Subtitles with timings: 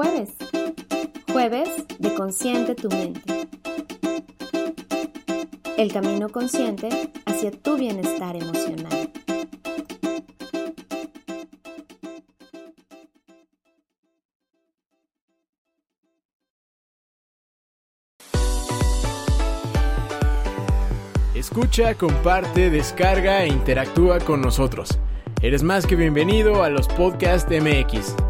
[0.00, 0.30] jueves.
[1.30, 1.68] Jueves
[1.98, 3.48] de Consciente tu mente.
[5.76, 6.88] El camino consciente
[7.26, 9.12] hacia tu bienestar emocional.
[21.34, 24.98] Escucha, comparte, descarga e interactúa con nosotros.
[25.42, 28.29] Eres más que bienvenido a los Podcast MX.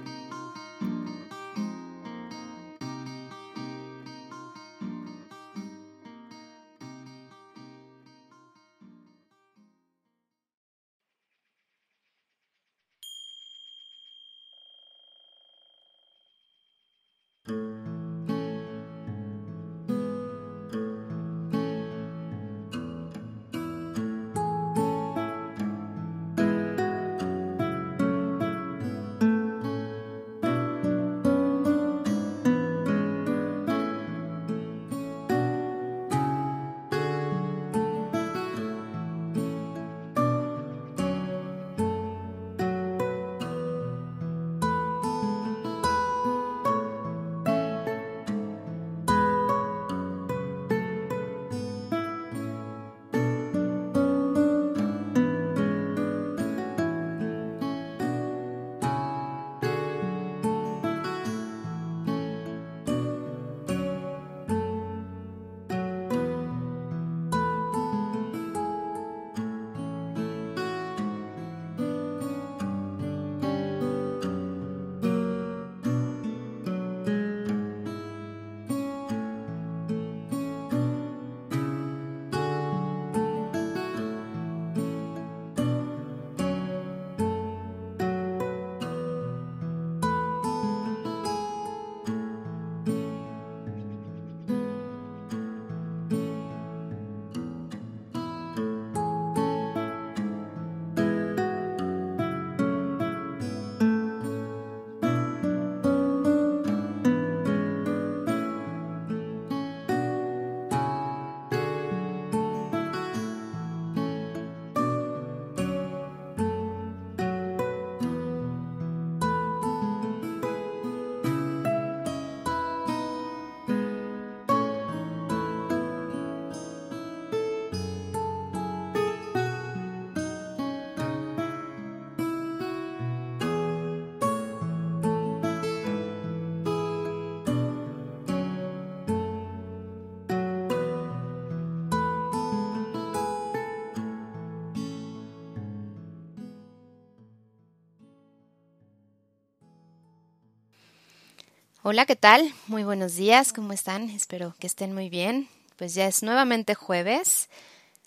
[151.83, 152.53] Hola, ¿qué tal?
[152.67, 154.11] Muy buenos días, ¿cómo están?
[154.11, 155.49] Espero que estén muy bien.
[155.77, 157.49] Pues ya es nuevamente jueves,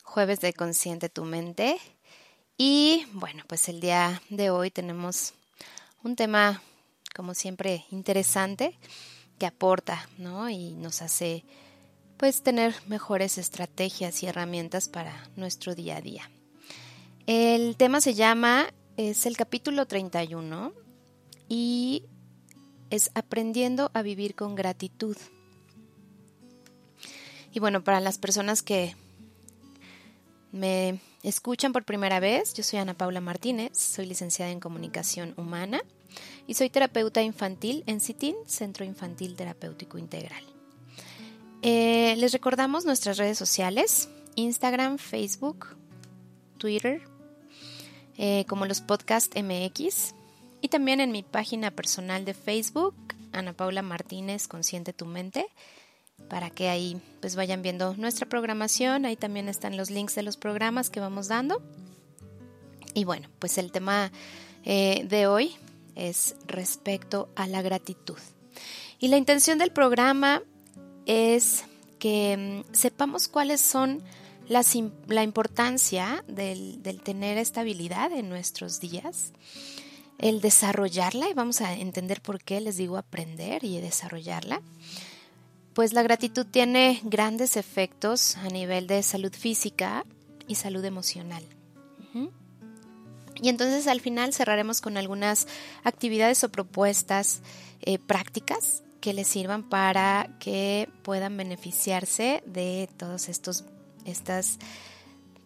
[0.05, 1.79] jueves de Consciente tu Mente.
[2.57, 5.35] Y bueno, pues el día de hoy tenemos
[6.05, 6.63] un tema,
[7.17, 8.79] como siempre, interesante
[9.41, 10.49] que aporta, ¿no?
[10.49, 11.45] Y nos hace,
[12.17, 16.31] pues, tener mejores estrategias y herramientas para nuestro día a día.
[17.27, 20.73] El tema se llama, es el capítulo 31
[21.49, 22.05] y
[22.95, 25.17] es aprendiendo a vivir con gratitud.
[27.53, 28.95] Y bueno, para las personas que
[30.53, 35.83] me escuchan por primera vez, yo soy Ana Paula Martínez, soy licenciada en comunicación humana
[36.47, 40.45] y soy terapeuta infantil en CITIN, Centro Infantil Terapéutico Integral.
[41.63, 45.77] Eh, les recordamos nuestras redes sociales, Instagram, Facebook,
[46.59, 47.03] Twitter,
[48.17, 50.15] eh, como los podcast MX.
[50.65, 52.95] Y también en mi página personal de Facebook,
[53.33, 55.45] Ana Paula Martínez, Consciente tu Mente,
[56.31, 59.05] para que ahí pues vayan viendo nuestra programación.
[59.05, 61.61] Ahí también están los links de los programas que vamos dando.
[62.95, 64.11] Y bueno, pues el tema
[64.65, 65.55] eh, de hoy
[65.97, 68.17] es respecto a la gratitud.
[68.99, 70.41] Y la intención del programa
[71.05, 71.65] es
[71.99, 74.03] que mm, sepamos cuáles son
[74.49, 74.75] las,
[75.09, 79.35] la importancia del, del tener estabilidad en nuestros días,
[80.19, 84.63] el desarrollarla, y vamos a entender por qué les digo aprender y desarrollarla,
[85.75, 90.05] pues la gratitud tiene grandes efectos a nivel de salud física
[90.47, 91.45] y salud emocional.
[93.43, 95.49] Y entonces al final cerraremos con algunas
[95.83, 97.43] actividades o propuestas
[97.83, 104.59] eh, prácticas que les sirvan para que puedan beneficiarse de todas estas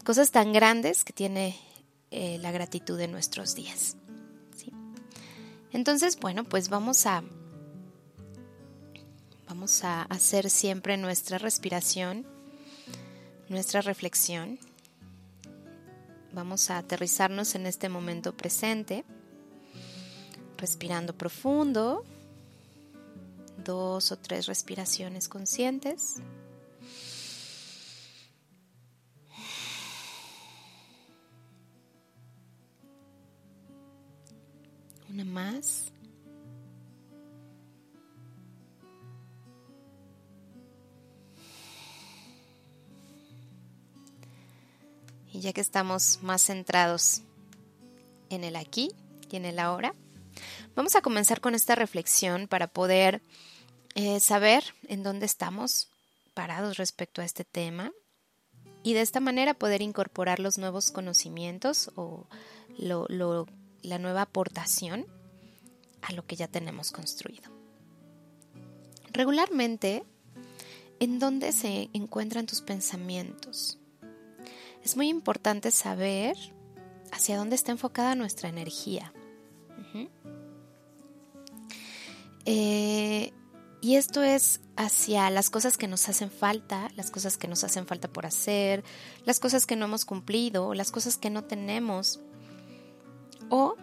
[0.04, 1.58] cosas tan grandes que tiene
[2.10, 3.97] eh, la gratitud en nuestros días.
[5.72, 7.22] Entonces, bueno, pues vamos a
[9.48, 12.26] vamos a hacer siempre nuestra respiración,
[13.48, 14.58] nuestra reflexión
[16.32, 19.04] Vamos a aterrizarnos en este momento presente,
[20.58, 22.04] respirando profundo,
[23.64, 26.16] dos o tres respiraciones conscientes.
[35.24, 35.92] Más.
[45.32, 47.22] Y ya que estamos más centrados
[48.30, 48.90] en el aquí
[49.30, 49.94] y en el ahora,
[50.74, 53.22] vamos a comenzar con esta reflexión para poder
[53.94, 55.88] eh, saber en dónde estamos
[56.34, 57.92] parados respecto a este tema
[58.82, 62.26] y de esta manera poder incorporar los nuevos conocimientos o
[63.82, 65.06] la nueva aportación
[66.02, 67.50] a lo que ya tenemos construido.
[69.12, 70.04] Regularmente,
[71.00, 73.78] ¿en dónde se encuentran tus pensamientos?
[74.88, 76.36] es muy importante saber
[77.12, 79.12] hacia dónde está enfocada nuestra energía.
[82.46, 83.32] Eh,
[83.82, 87.86] y esto es hacia las cosas que nos hacen falta, las cosas que nos hacen
[87.86, 88.82] falta por hacer,
[89.26, 92.20] las cosas que no hemos cumplido, las cosas que no tenemos.
[93.50, 93.76] O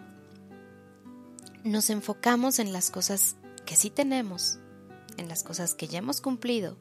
[1.64, 4.58] nos enfocamos en las cosas que sí tenemos,
[5.16, 6.76] en las cosas que ya hemos cumplido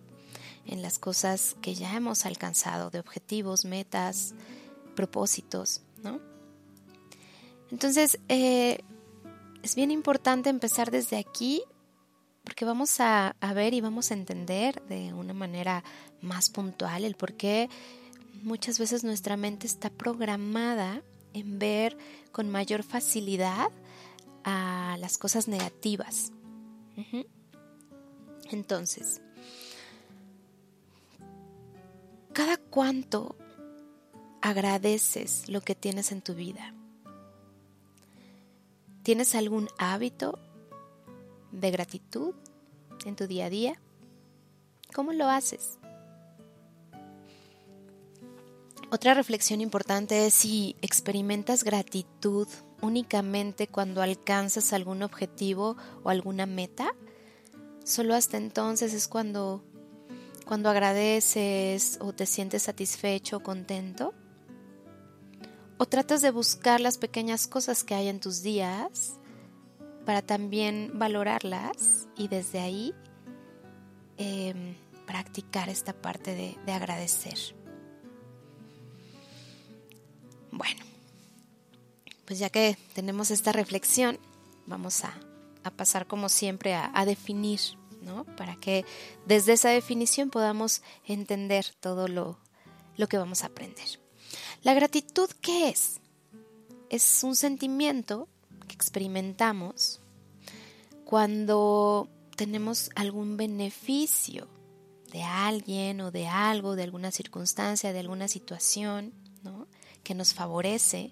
[0.66, 4.34] en las cosas que ya hemos alcanzado, de objetivos, metas,
[4.96, 6.20] propósitos, ¿no?
[7.72, 8.80] Entonces, eh,
[9.64, 11.64] es bien importante empezar desde aquí
[12.44, 15.84] porque vamos a, a, ver y vamos a entender de una manera
[16.22, 17.70] más puntual el por qué
[18.44, 21.02] muchas veces nuestra mente está programada
[21.36, 21.98] en ver
[22.32, 23.70] con mayor facilidad
[24.44, 26.32] a las cosas negativas.
[28.52, 29.22] Entonces,
[32.36, 33.38] ¿Cada cuánto
[34.42, 36.74] agradeces lo que tienes en tu vida?
[39.04, 40.38] ¿Tienes algún hábito
[41.54, 42.36] de gratitud
[43.06, 43.82] en tu día a día?
[44.94, 45.80] ¿Cómo lo haces?
[48.96, 52.48] Otra reflexión importante es si experimentas gratitud
[52.82, 56.96] únicamente cuando alcanzas algún objetivo o alguna meta.
[57.84, 59.66] Solo hasta entonces es cuando
[60.46, 64.14] cuando agradeces o te sientes satisfecho o contento?
[65.78, 69.20] ¿O tratas de buscar las pequeñas cosas que hay en tus días
[70.06, 72.94] para también valorarlas y desde ahí
[74.16, 77.65] em, practicar esta parte de, de agradecer?
[80.56, 80.86] Bueno,
[82.24, 84.18] pues ya que tenemos esta reflexión,
[84.66, 85.14] vamos a,
[85.64, 87.60] a pasar como siempre a, definir
[88.38, 88.86] para que
[89.26, 92.40] desde esa definición podamos entender todo lo,
[92.96, 94.00] lo que vamos a aprender.
[94.64, 96.00] La gratitud, ¿qué es?
[96.90, 98.30] Es un sentimiento
[98.68, 100.00] que experimentamos
[101.04, 102.08] cuando
[102.38, 104.48] tenemos algún beneficio
[105.12, 109.14] de alguien o de algo, de alguna circunstancia, de alguna situación,
[110.06, 111.12] que nos favorece.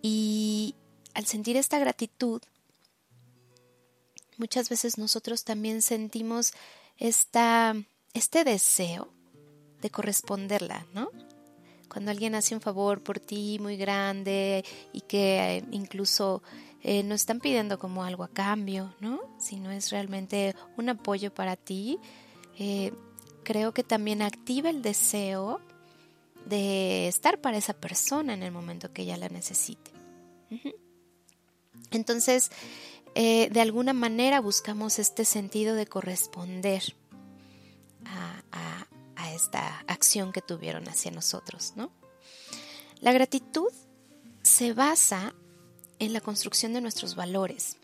[0.00, 0.74] Y
[1.12, 2.40] al sentir esta gratitud,
[4.38, 6.54] muchas veces nosotros también sentimos
[6.96, 7.74] esta,
[8.14, 9.12] este deseo
[9.82, 11.10] de corresponderla, ¿no?
[11.88, 16.42] Cuando alguien hace un favor por ti muy grande y que eh, incluso
[16.82, 19.20] eh, no están pidiendo como algo a cambio, ¿no?
[19.38, 21.98] Sino es realmente un apoyo para ti,
[22.58, 22.92] eh,
[23.42, 25.60] creo que también activa el deseo
[26.46, 29.90] de estar para esa persona en el momento que ella la necesite.
[31.90, 32.50] Entonces,
[33.14, 36.82] eh, de alguna manera buscamos este sentido de corresponder
[38.04, 38.40] a,
[39.34, 41.90] esta acción que tuvieron hacia nosotros, ¿no?
[43.00, 43.72] La gratitud
[44.42, 45.34] se basa
[45.98, 47.78] en la construcción de nuestros valores,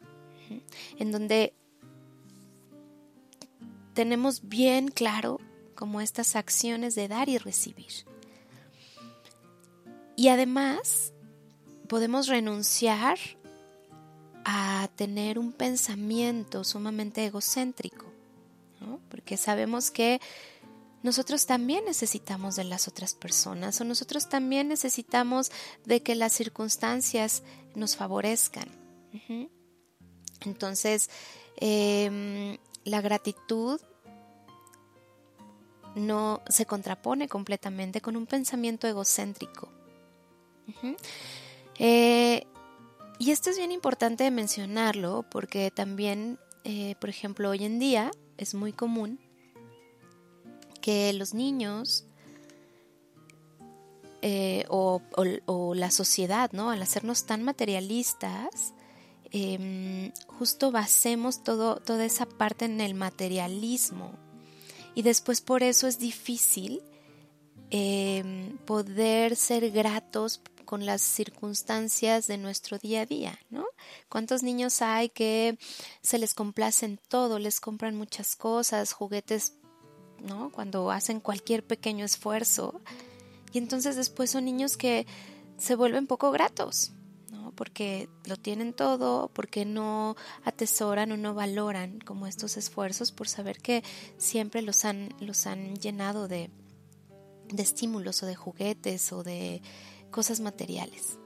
[0.96, 1.52] en donde
[3.94, 5.40] tenemos bien claro
[5.74, 8.06] como estas acciones de dar y recibir.
[10.20, 11.14] Y además
[11.88, 13.18] podemos renunciar
[14.44, 18.04] a tener un pensamiento sumamente egocéntrico,
[19.08, 20.20] porque sabemos que
[21.02, 25.50] nosotros también necesitamos de las otras personas o nosotros también necesitamos
[25.86, 27.42] de que las circunstancias
[27.74, 28.68] nos favorezcan.
[30.42, 31.08] Entonces,
[31.56, 33.80] em, la gratitud
[35.94, 39.79] no se contrapone completamente con un pensamiento egocéntrico.
[41.78, 42.46] Eh,
[43.18, 48.54] y esto es bien importante mencionarlo porque también, eh, por ejemplo, hoy en día es
[48.54, 49.18] muy común
[50.80, 52.06] que los niños
[54.22, 55.00] eh, o,
[55.74, 56.70] la sociedad, ¿no?
[56.70, 58.74] Al hacernos tan materialistas,
[59.30, 64.12] em, justo basemos todo, toda esa parte en el materialismo.
[64.94, 66.82] Y después por eso es difícil
[67.70, 73.66] em, poder ser gratos con las circunstancias de nuestro día a día, ¿no?
[74.08, 75.58] ¿Cuántos niños hay que
[76.00, 79.54] se les complacen todo, les compran muchas cosas, juguetes
[80.20, 80.52] ¿no?
[80.52, 82.82] Cuando hacen cualquier pequeño esfuerzo.
[83.52, 85.08] Y entonces después son niños que
[85.58, 86.92] se vuelven poco gratos,
[87.32, 87.50] ¿no?
[87.56, 93.58] Porque lo tienen todo, porque no atesoran o no valoran como estos esfuerzos por saber
[93.58, 93.82] que
[94.18, 96.48] siempre los han, los han llenado de,
[97.48, 99.62] de estímulos o de juguetes o de
[100.10, 101.18] cosas materiales.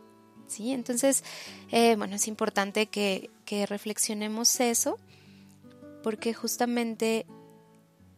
[0.46, 0.72] ¿Sí?
[0.72, 1.24] Entonces,
[1.72, 3.30] eh, bueno, es importante que,
[3.68, 4.98] reflexionemos eso,
[6.02, 7.24] porque justamente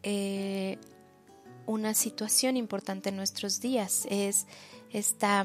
[0.03, 0.79] eh,
[1.67, 4.47] una situación importante en nuestros días, es
[4.91, 5.45] esta,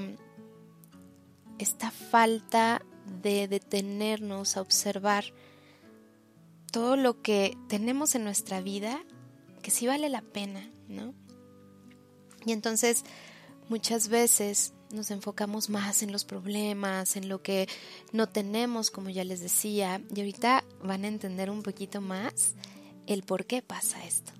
[1.59, 2.81] esta falta
[3.21, 5.25] de detenernos a observar
[6.71, 9.03] todo lo que tenemos en nuestra vida
[9.61, 11.13] que sí vale la pena, ¿no?
[12.45, 13.03] Y entonces
[13.69, 17.67] muchas veces nos enfocamos más en los problemas, en lo que
[18.11, 22.55] no tenemos, como ya les decía, y ahorita van a entender un poquito más
[23.07, 24.31] el por qué pasa esto.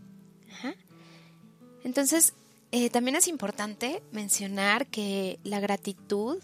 [1.84, 2.34] Entonces,
[2.72, 6.38] eh, también es importante mencionar que la gratitud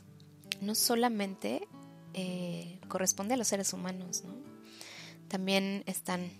[0.61, 1.67] no solamente
[2.13, 4.23] eh, corresponde a los seres humanos,
[5.27, 6.31] También están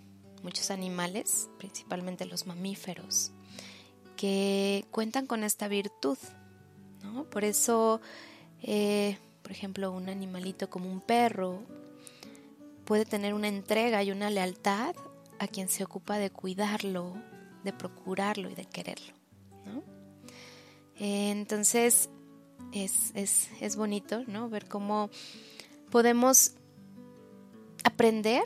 [0.42, 3.32] muchos animales, principalmente los mamíferos,
[4.16, 6.18] que cuentan con esta virtud,
[7.30, 8.00] Por eso,
[8.62, 11.62] eh, por ejemplo, un animalito como un perro
[12.84, 14.94] puede tener una entrega y una lealtad
[15.38, 17.14] a quien se ocupa de cuidarlo,
[17.64, 19.12] de procurarlo y de quererlo.
[20.98, 22.10] entonces
[22.72, 24.48] es, es, bonito ¿no?
[24.48, 25.10] ver cómo
[25.90, 26.52] podemos
[27.84, 28.42] aprender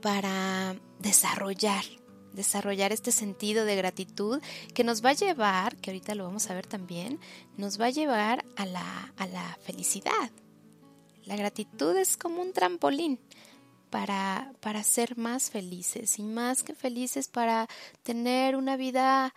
[0.00, 1.84] para desarrollar,
[2.34, 4.42] desarrollar este sentido de gratitud
[4.74, 7.20] que nos va a llevar, que ahorita lo vamos a ver también,
[7.56, 10.30] nos va a llevar a la, a la felicidad.
[11.24, 13.18] La gratitud es como un trampolín
[13.90, 17.68] para, para ser más felices y más que felices para
[18.02, 19.32] tener una vida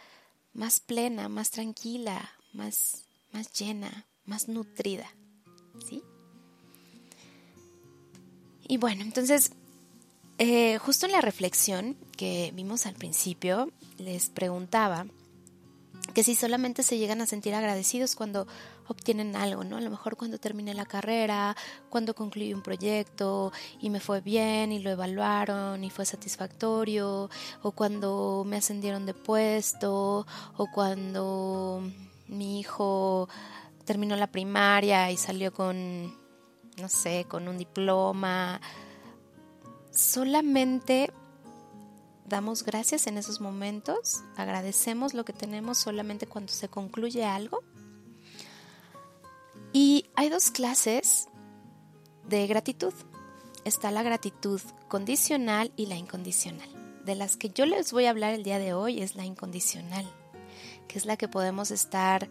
[0.53, 5.07] más plena, más tranquila, más, más llena, más nutrida.
[5.87, 6.01] ¿Sí?
[8.67, 9.51] Y bueno, entonces,
[10.38, 15.06] eh, justo en la reflexión que vimos al principio, les preguntaba
[16.13, 18.48] que si solamente se llegan a sentir agradecidos cuando
[18.88, 19.77] obtienen algo, ¿no?
[19.77, 21.56] A lo mejor cuando terminé la carrera,
[21.89, 27.29] cuando concluí un proyecto y me fue bien y lo evaluaron y fue satisfactorio,
[27.62, 30.25] o cuando me ascendieron de puesto,
[30.56, 31.84] o cuando
[32.27, 33.27] mi hijo
[33.86, 36.15] terminó la primaria y salió con,
[36.79, 38.62] no sé, con un diploma.
[39.97, 41.11] Solamente
[42.27, 47.63] damos gracias en esos momentos, agradecemos lo que tenemos solamente cuando se concluye algo.
[49.73, 51.29] Y hay dos clases
[52.29, 52.93] de gratitud.
[53.65, 56.69] Está la gratitud condicional y la incondicional.
[57.03, 60.07] De las que yo les voy a hablar el día de hoy es la incondicional,
[60.87, 62.29] que es la que podemos estar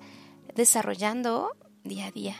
[0.55, 2.37] desarrollando día a día.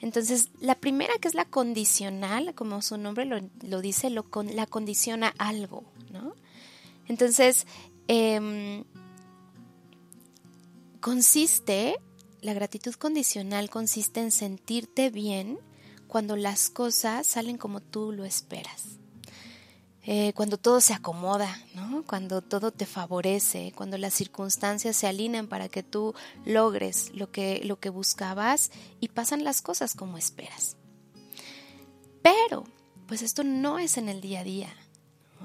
[0.00, 5.34] Entonces, la primera que es la condicional, como su nombre lo, dice, lo, la condiciona
[5.38, 6.34] algo, ¿no?
[7.08, 7.66] Entonces,
[8.06, 8.84] em,
[11.00, 11.98] consiste,
[12.40, 15.58] la gratitud condicional consiste en sentirte bien
[16.06, 18.98] cuando las cosas salen como tú lo esperas.
[20.04, 22.02] Eh, cuando todo se acomoda, ¿no?
[22.06, 26.14] cuando todo te favorece, cuando las circunstancias se alinean para que tú
[26.46, 30.76] logres lo que, lo que buscabas y pasan las cosas como esperas.
[32.22, 32.64] Pero,
[33.06, 34.74] pues esto no es en el día a día.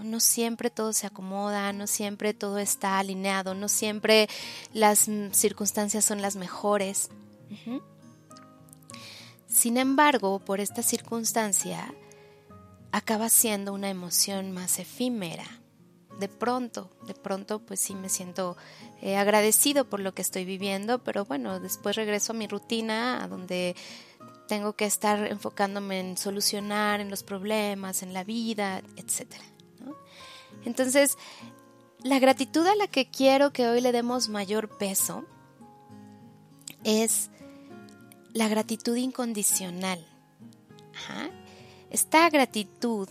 [0.01, 4.27] No siempre todo se acomoda, no siempre todo está alineado, no siempre
[4.74, 7.10] las circunstancias son las mejores.
[9.48, 11.93] Sin embargo, por esta circunstancia,
[12.93, 15.45] acaba siendo una emoción más efímera.
[16.19, 18.55] De pronto, de pronto, pues sí me siento
[19.01, 23.27] eh, agradecido por lo que estoy viviendo, pero bueno, después regreso a mi rutina, a
[23.27, 23.75] donde
[24.47, 29.33] tengo que estar enfocándome en solucionar, en los problemas, en la vida, etc.
[30.63, 31.17] Entonces,
[32.03, 35.25] la gratitud a la que quiero que hoy le demos mayor peso
[36.83, 37.31] es
[38.33, 40.05] la gratitud incondicional.
[41.93, 43.07] Esta gratitud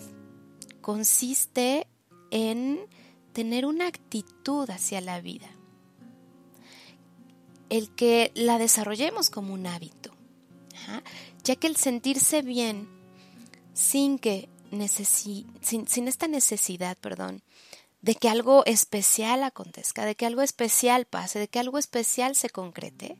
[0.81, 1.87] consiste
[2.33, 2.81] en
[3.33, 5.49] tener una actitud hacia la vida.
[7.69, 10.11] El que la desarrollemos como un hábito.
[11.45, 12.89] Ya que el sentirse bien
[13.73, 14.49] sin que
[15.61, 17.45] sin, sin esta necesidad, perdón,
[18.01, 22.51] de que algo especial acontezca, de que algo especial pase, de que algo especial se
[22.51, 23.17] concrete,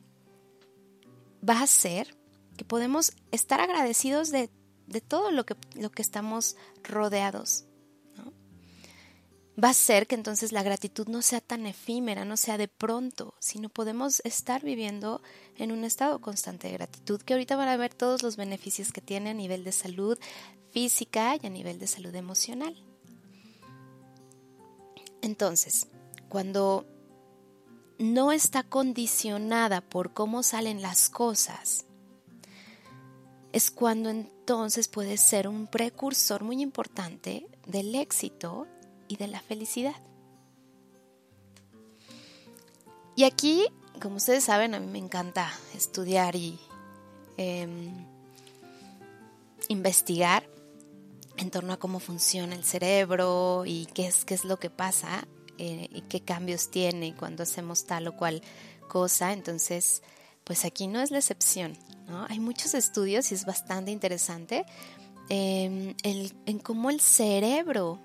[1.47, 2.17] va a ser
[2.57, 4.49] que podemos estar agradecidos de,
[5.07, 7.65] todo lo que, lo que estamos rodeados.
[9.61, 13.35] Va a ser que entonces la gratitud no sea tan efímera, no sea de pronto,
[13.39, 15.21] sino podemos estar viviendo
[15.57, 19.01] en un estado constante de gratitud, que ahorita van a ver todos los beneficios que
[19.01, 20.17] tiene a nivel de salud
[20.71, 22.75] física y a nivel de salud emocional.
[25.21, 25.87] Entonces,
[26.29, 26.87] cuando
[27.99, 31.85] no está condicionada por cómo salen las cosas,
[33.51, 34.09] es cuando
[34.43, 38.67] entonces puede ser un precursor muy importante del éxito
[39.07, 39.95] y de la felicidad.
[43.15, 43.65] Y aquí,
[44.01, 46.59] como ustedes saben, a mí me encanta estudiar y
[47.37, 48.05] em,
[49.69, 50.45] investigar
[51.37, 55.25] en torno a cómo funciona el cerebro y qué es, qué es lo que pasa
[55.57, 58.41] eh, y qué cambios tiene cuando hacemos tal o cual
[58.89, 59.31] cosa.
[59.31, 60.03] Entonces,
[60.43, 61.77] pues aquí no es la excepción.
[62.07, 62.25] ¿no?
[62.29, 64.65] Hay muchos estudios y es bastante interesante
[65.29, 67.99] em, en cómo el cerebro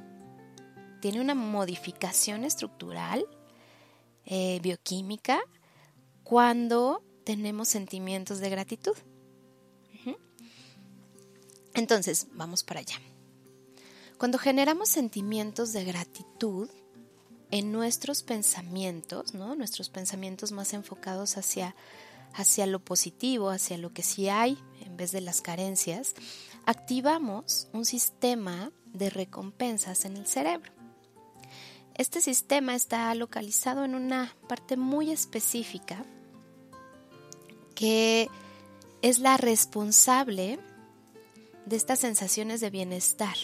[1.01, 3.27] tiene una modificación estructural,
[4.25, 5.41] eh, bioquímica,
[6.23, 8.97] cuando tenemos sentimientos de gratitud.
[11.75, 12.97] Entonces, vamos para allá.
[14.19, 16.69] Cuando generamos sentimientos de gratitud,
[17.51, 19.55] en nuestros pensamientos, ¿no?
[19.55, 21.75] Nuestros pensamientos más enfocados hacia,
[22.35, 26.15] hacia lo positivo, hacia lo que sí hay, en vez de las carencias,
[26.67, 30.73] activamos un sistema de recompensas en el cerebro.
[31.95, 36.05] Este sistema está localizado en una parte muy específica
[37.75, 38.29] que
[39.03, 40.59] es la responsable
[41.67, 43.37] de estas sensaciones de bienestar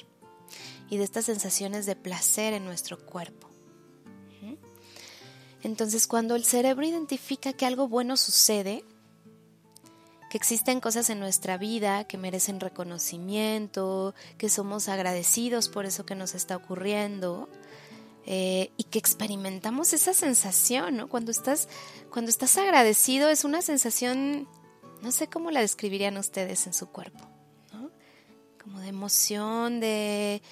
[0.91, 3.54] y de estas sensaciones de placer en nuestro cuerpo.
[5.65, 8.85] Entonces, cuando el cerebro identifica que algo bueno sucede,
[10.31, 16.15] que existen cosas en nuestra vida que merecen reconocimiento, que somos agradecidos por eso que
[16.15, 17.49] nos está ocurriendo,
[18.27, 21.09] eh, y que experimentamos esa sensación, ¿no?
[21.09, 21.69] Cuando estás,
[22.11, 24.47] cuando estás agradecido es una sensación,
[25.01, 27.27] no sé cómo la describirían ustedes en su cuerpo,
[27.73, 27.91] ¿no?
[28.63, 30.43] Como de emoción, de,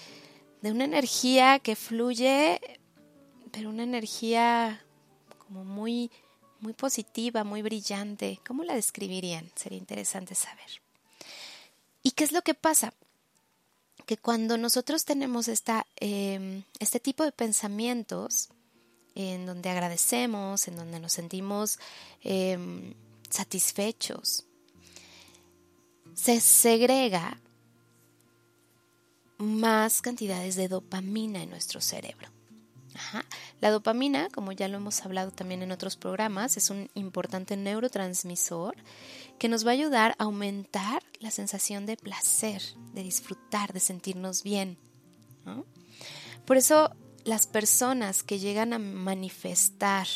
[0.62, 2.60] de una energía que fluye,
[3.50, 4.82] pero una energía
[5.52, 6.10] como muy,
[6.60, 8.40] muy positiva, muy brillante.
[8.46, 9.50] ¿Cómo la describirían?
[9.54, 10.80] Sería interesante saber.
[12.02, 12.94] ¿Y qué es lo que pasa?
[14.06, 18.48] Que cuando nosotros tenemos esta, em, este tipo de pensamientos,
[19.14, 21.78] en donde agradecemos, en donde nos sentimos
[22.22, 22.94] em,
[23.28, 24.46] satisfechos,
[26.14, 27.38] se segrega
[29.38, 32.28] más cantidades de dopamina en nuestro cerebro.
[33.60, 38.76] La dopamina, como ya lo hemos hablado también en otros programas, es un importante neurotransmisor
[39.38, 44.42] que nos va a ayudar a aumentar la sensación de placer, de disfrutar, de sentirnos
[44.42, 44.78] bien.
[46.44, 50.06] Por eso las personas que llegan a manifestar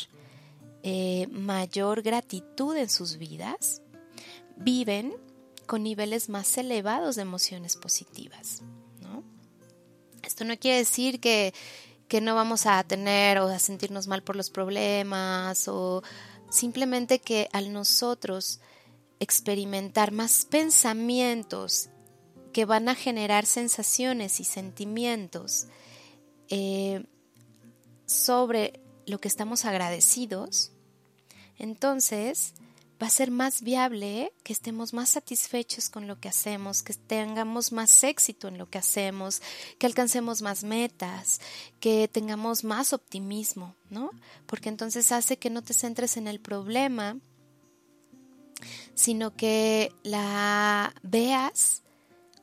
[0.83, 3.81] eh, mayor gratitud en sus vidas
[4.55, 5.13] viven
[5.65, 8.61] con niveles más elevados de emociones positivas.
[10.23, 11.53] Esto no quiere decir que
[12.07, 16.03] que no vamos a tener o a sentirnos mal por los problemas o
[16.49, 18.61] simplemente que al nosotros
[19.19, 21.89] experimentar más pensamientos
[22.53, 25.67] que van a generar sensaciones y sentimientos
[26.49, 27.05] eh,
[28.05, 30.71] sobre lo que estamos agradecidos,
[31.57, 32.53] entonces
[33.01, 37.71] va a ser más viable que estemos más satisfechos con lo que hacemos, que tengamos
[37.71, 39.41] más éxito en lo que hacemos,
[39.77, 41.39] que alcancemos más metas,
[41.79, 44.09] que tengamos más optimismo, ¿no?
[44.45, 47.17] Porque entonces hace que no te centres en el problema,
[48.95, 51.83] sino que la veas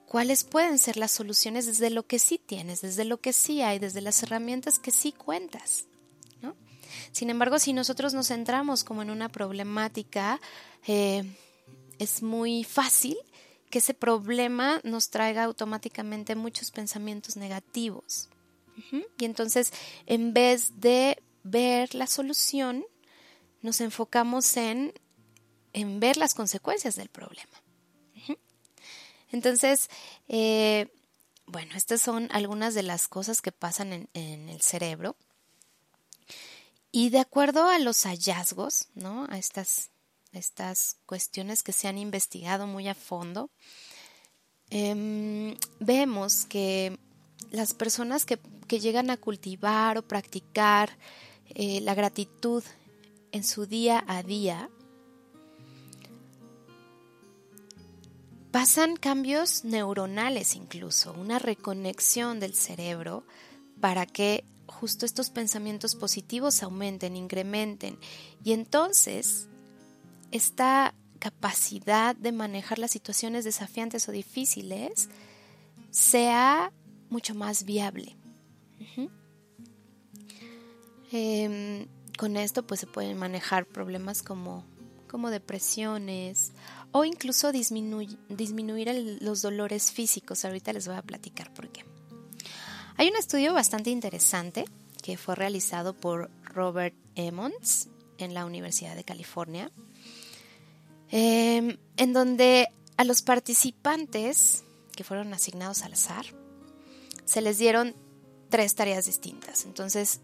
[0.06, 3.80] cuáles pueden ser las soluciones desde lo que sí tienes, desde lo que sí hay,
[3.80, 5.86] desde las herramientas que sí cuentas.
[7.14, 10.40] Sin embargo, si nosotros nos centramos como en una problemática,
[10.84, 11.22] eh,
[12.00, 13.16] es muy fácil
[13.70, 18.28] que ese problema nos traiga automáticamente muchos pensamientos negativos.
[19.16, 19.72] Y entonces,
[20.06, 22.84] en vez de ver la solución,
[23.62, 24.92] nos enfocamos en,
[25.72, 27.62] en ver las consecuencias del problema.
[29.30, 29.88] Entonces,
[30.26, 30.88] eh,
[31.46, 35.16] bueno, estas son algunas de las cosas que pasan en, en el cerebro.
[36.96, 39.26] Y de acuerdo a los hallazgos, ¿no?
[39.28, 39.90] a estas,
[40.30, 43.50] estas cuestiones que se han investigado muy a fondo,
[44.70, 46.96] em, vemos que
[47.50, 50.96] las personas que, llegan a cultivar o practicar
[51.56, 52.62] eh, la gratitud
[53.32, 54.70] en su día a día,
[58.52, 63.24] pasan cambios neuronales incluso, una reconexión del cerebro
[63.80, 67.98] para que justo estos pensamientos positivos aumenten, incrementen.
[68.42, 69.48] Y entonces,
[70.30, 75.08] esta capacidad de manejar las situaciones desafiantes o difíciles
[75.90, 76.72] sea
[77.08, 78.16] mucho más viable.
[81.12, 81.86] Em,
[82.18, 84.66] con esto pues se pueden manejar problemas como,
[85.08, 86.52] como depresiones
[86.90, 88.18] o incluso disminuir
[89.20, 90.44] los dolores físicos.
[90.44, 91.93] Ahorita les voy a platicar por qué.
[92.96, 94.64] Hay un estudio bastante interesante
[95.02, 99.70] que fue realizado por Robert Emmons en la Universidad de California,
[101.10, 104.62] em, en donde a los participantes
[104.94, 106.26] que fueron asignados al azar
[107.24, 107.96] se les dieron
[108.48, 109.64] tres tareas distintas.
[109.64, 110.20] Entonces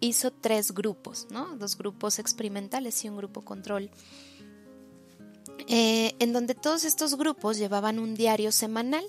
[0.00, 1.54] hizo tres grupos, ¿no?
[1.56, 3.90] Dos grupos experimentales y un grupo control.
[5.68, 9.04] Eh, en donde todos estos grupos llevaban un diario semanal.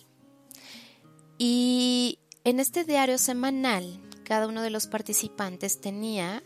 [1.37, 6.43] Y en este diario semanal, cada uno de los participantes tenía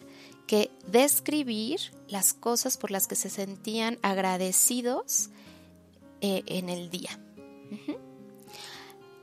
[0.47, 5.29] que describir las cosas por las que se sentían agradecidos
[6.21, 7.19] eh, en el día.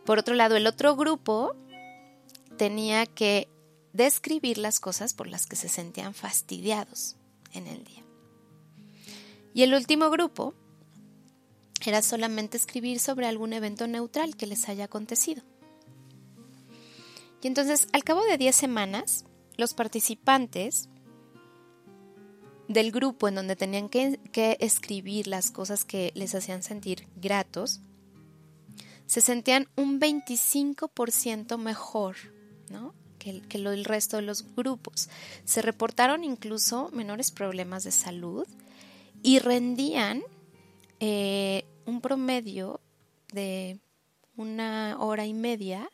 [0.04, 1.54] Por otro lado, el otro grupo
[2.56, 3.48] tenía que
[3.92, 7.16] describir las cosas por las que se sentían fastidiados
[7.52, 8.02] en el día.
[9.54, 10.54] Y el último grupo
[11.84, 15.42] era solamente escribir sobre algún evento neutral que les haya acontecido.
[17.42, 19.24] Y entonces, al cabo de 10 semanas,
[19.56, 20.88] los participantes
[22.68, 24.18] del grupo en donde tenían que,
[24.60, 27.80] escribir las cosas que les hacían sentir gratos,
[29.06, 32.16] se sentían un 25% mejor
[32.70, 32.94] ¿no?
[33.18, 35.10] que, que el resto de los grupos.
[35.44, 38.46] Se reportaron incluso menores problemas de salud
[39.22, 40.22] y rendían
[41.00, 42.80] eh, un promedio
[43.32, 43.80] de
[44.36, 45.90] una hora y media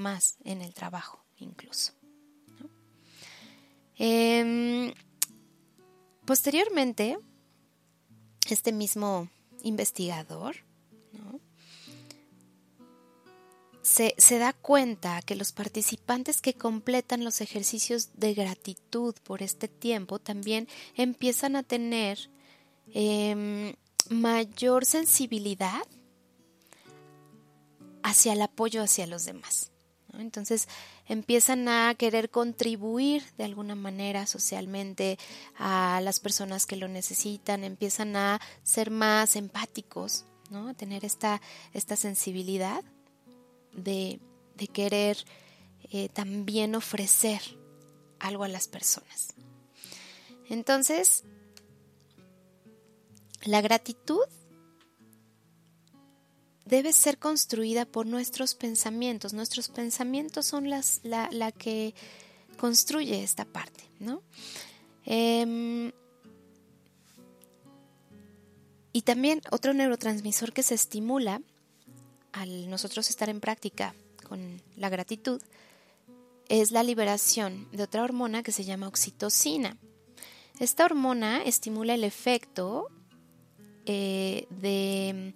[0.00, 1.92] más en el trabajo incluso.
[3.96, 4.92] Em,
[6.24, 7.18] posteriormente,
[8.48, 9.28] este mismo
[9.62, 10.56] investigador
[13.82, 19.68] se, se, da cuenta que los participantes que completan los ejercicios de gratitud por este
[19.68, 22.30] tiempo también empiezan a tener
[22.92, 23.74] em,
[24.08, 25.82] mayor sensibilidad
[28.02, 29.69] hacia el apoyo hacia los demás.
[30.18, 30.68] Entonces
[31.06, 35.18] empiezan a querer contribuir de alguna manera socialmente
[35.58, 40.68] a las personas que lo necesitan, empiezan a ser más empáticos, ¿no?
[40.68, 41.40] a tener esta,
[41.72, 42.82] esta sensibilidad
[43.72, 44.20] de,
[44.72, 45.16] querer
[45.90, 47.40] eh, también ofrecer
[48.18, 49.34] algo a las personas.
[50.50, 51.24] Entonces,
[53.44, 54.26] la gratitud
[56.70, 59.34] debe ser construida por nuestros pensamientos.
[59.34, 61.94] Nuestros pensamientos son las, la, que
[62.56, 64.22] construye esta parte, ¿no?
[65.04, 65.92] Em,
[68.92, 71.42] y también otro neurotransmisor que se estimula
[72.32, 73.94] al nosotros estar en práctica
[74.28, 75.42] con la gratitud
[76.48, 79.76] es la liberación de otra hormona que se llama oxitocina.
[80.58, 82.88] Esta hormona estimula el efecto
[83.86, 85.34] eh, de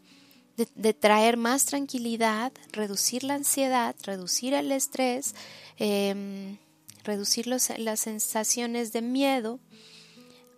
[0.57, 5.35] de, traer más tranquilidad, reducir la ansiedad, reducir el estrés,
[5.79, 6.59] em,
[7.03, 9.61] reducir las sensaciones de miedo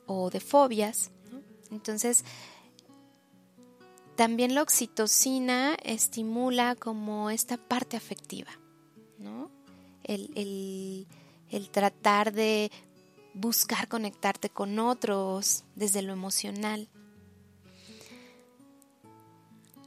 [0.07, 1.11] o de fobias.
[1.71, 2.25] Entonces,
[4.17, 8.51] también la oxitocina estimula como esta parte afectiva,
[9.19, 9.51] ¿no?
[10.05, 11.07] El,
[11.51, 12.71] el tratar de
[13.35, 16.89] buscar conectarte con otros desde lo emocional.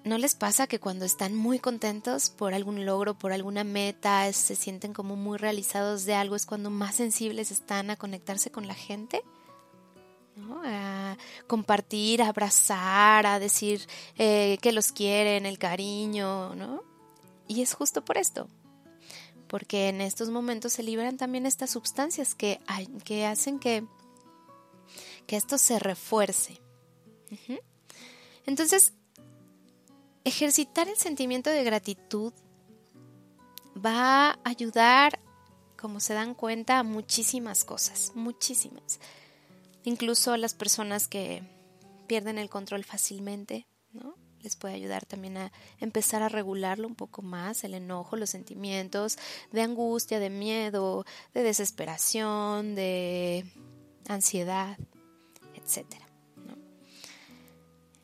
[0.10, 4.56] ¿No les pasa que cuando están muy contentos por algún logro, por alguna meta, se
[4.56, 8.74] sienten como muy realizados de algo, es cuando más sensibles están a conectarse con la
[8.74, 9.22] gente?
[10.66, 13.86] A compartir, a abrazar, a decir
[14.18, 16.82] eh, que los quieren, el cariño, ¿no?
[17.48, 18.48] Y es justo por esto,
[19.48, 22.60] porque en estos momentos se liberan también estas sustancias que,
[23.04, 23.86] que hacen que,
[25.28, 26.60] que esto se refuerce.
[28.48, 28.94] Entonces,
[30.24, 32.34] ejercitar el sentimiento de gratitud
[33.76, 35.20] va a ayudar,
[35.78, 39.00] como se dan cuenta, a muchísimas cosas, muchísimas.
[39.84, 41.44] Incluso a las personas que
[42.08, 44.16] pierden el control fácilmente, ¿no?
[44.42, 49.18] Les puede ayudar también a empezar a regularlo un poco más, el enojo, los sentimientos
[49.52, 53.46] de angustia, de miedo, de desesperación, de
[54.08, 54.78] ansiedad,
[55.56, 56.08] etcétera.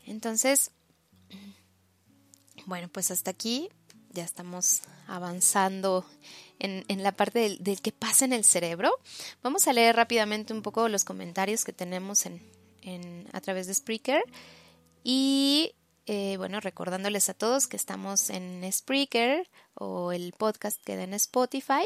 [0.05, 0.71] Entonces,
[2.65, 3.69] bueno, pues hasta aquí
[4.15, 6.05] ya estamos avanzando
[6.59, 8.91] en, la parte del, que pasa en el cerebro.
[9.43, 14.23] Vamos a leer rápidamente un poco los comentarios que tenemos en, a través de Spreaker.
[15.03, 15.73] Y
[16.07, 21.85] eh, bueno, recordándoles a todos que estamos en Spreaker o el podcast queda en Spotify.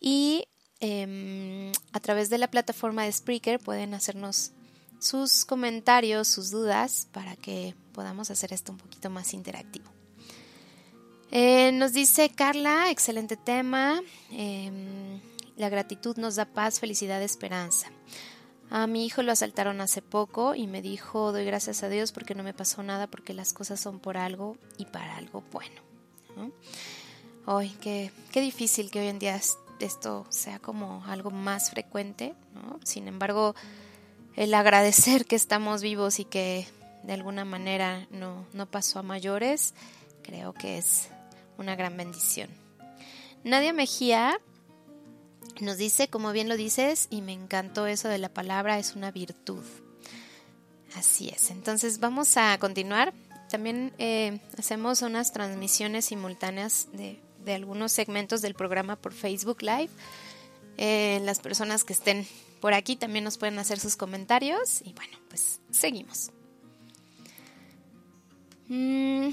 [0.00, 0.46] Y
[0.80, 4.52] em, a través de la plataforma de Spreaker pueden hacernos
[5.00, 9.97] sus comentarios, sus dudas, para que podamos hacer esto un poquito más interactivo.
[11.30, 14.00] Eh, nos dice Carla, excelente tema.
[14.30, 15.20] Em,
[15.56, 17.88] la gratitud nos da paz, felicidad, esperanza.
[18.70, 22.34] A mi hijo lo asaltaron hace poco y me dijo, doy gracias a Dios porque
[22.34, 25.80] no me pasó nada, porque las cosas son por algo y para algo bueno.
[27.46, 29.40] Ay, qué, qué difícil que hoy en día
[29.80, 32.34] esto sea como algo más frecuente,
[32.84, 33.54] Sin embargo,
[34.36, 36.66] el agradecer que estamos vivos y que
[37.02, 39.74] de alguna manera no, no pasó a mayores,
[40.22, 41.08] creo que es
[41.58, 42.48] una gran bendición.
[43.44, 44.40] Nadia Mejía
[45.60, 49.10] nos dice, como bien lo dices, y me encantó eso de la palabra, es una
[49.10, 49.64] virtud.
[50.94, 51.50] Así es.
[51.50, 53.12] Entonces vamos a continuar.
[53.50, 57.20] También eh, hacemos unas transmisiones simultáneas de,
[57.52, 59.88] algunos segmentos del programa por Facebook Live.
[60.76, 62.26] Eh, las personas que estén
[62.60, 64.82] por aquí también nos pueden hacer sus comentarios.
[64.82, 66.30] Y bueno, pues seguimos.
[68.68, 69.30] Mm,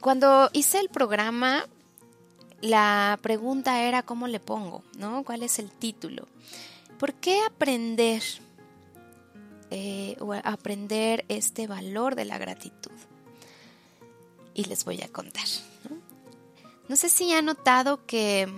[0.00, 1.66] cuando hice el programa,
[2.60, 5.24] la pregunta era cómo le pongo, ¿no?
[5.24, 6.26] ¿Cuál es el título?
[6.98, 8.22] ¿Por qué aprender
[9.70, 12.92] eh, o aprender este valor de la gratitud?
[14.54, 15.46] Y les voy a contar.
[16.88, 16.96] ¿no?
[16.96, 18.48] sé si han notado que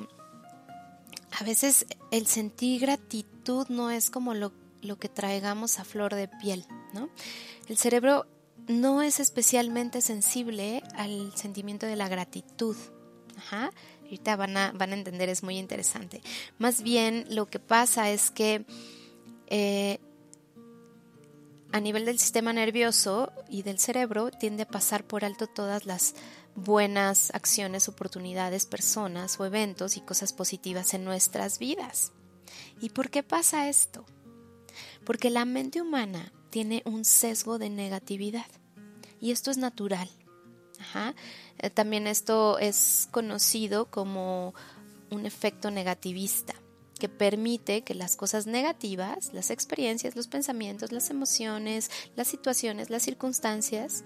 [1.38, 6.28] a veces el sentir gratitud no es como lo, lo que traigamos a flor de
[6.28, 7.08] piel, ¿no?
[7.68, 8.26] El cerebro
[8.68, 12.76] no es especialmente sensible al sentimiento de la gratitud.
[13.36, 13.72] Ajá.
[14.02, 16.22] Ahorita van a, van a entender, es muy interesante.
[16.58, 18.66] Más bien lo que pasa es que
[19.46, 19.98] eh,
[21.72, 26.14] a nivel del sistema nervioso y del cerebro tiende a pasar por alto todas las
[26.54, 32.12] buenas acciones, oportunidades, personas o eventos y cosas positivas en nuestras vidas.
[32.80, 34.04] ¿Y por qué pasa esto?
[35.04, 38.46] Porque la mente humana tiene un sesgo de negatividad.
[39.18, 40.08] Y esto es natural.
[41.58, 44.54] Eh, también esto es conocido como
[45.10, 46.54] un efecto negativista
[46.98, 53.02] que permite que las cosas negativas, las experiencias, los pensamientos, las emociones, las situaciones, las
[53.02, 54.04] circunstancias,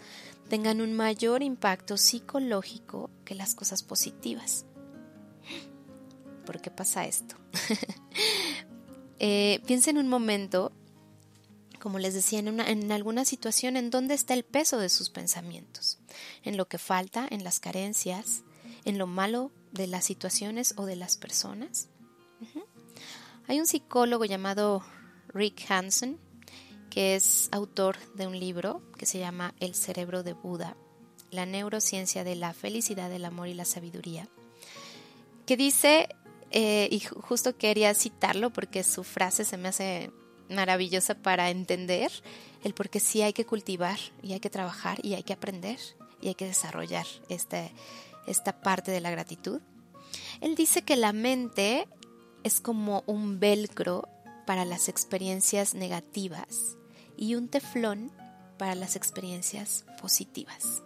[0.49, 4.67] tengan un mayor impacto psicológico que las cosas positivas.
[6.47, 7.35] ¿Por qué pasa esto?
[9.19, 10.73] eh, piensen un momento
[11.79, 15.99] como les decía, en, alguna situación en donde está el peso de sus pensamientos,
[16.43, 18.43] en lo que falta, en las carencias,
[18.85, 21.89] en lo malo de las situaciones o de las personas.
[23.49, 24.85] Hay un psicólogo llamado
[25.29, 26.19] Rick Hansen,
[26.91, 30.77] que es autor de un libro que se llama El cerebro de Buda,
[31.31, 34.29] la neurociencia de la felicidad, el amor y la sabiduría,
[35.47, 36.09] que dice,
[36.51, 40.11] eh, y justo quería citarlo porque su frase se me hace
[40.49, 42.11] maravillosa para entender
[42.63, 45.79] el por qué sí hay que cultivar y hay que trabajar y hay que aprender
[46.21, 47.73] y hay que desarrollar este,
[48.27, 49.61] esta parte de la gratitud.
[50.41, 51.87] Él dice que la mente
[52.43, 54.09] es como un velcro
[54.47, 56.77] para las experiencias negativas
[57.17, 58.13] y un teflón
[58.59, 60.83] para las experiencias positivas.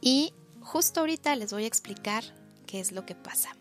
[0.00, 2.22] Y justo ahorita les voy a explicar
[2.66, 3.56] qué es lo que pasa.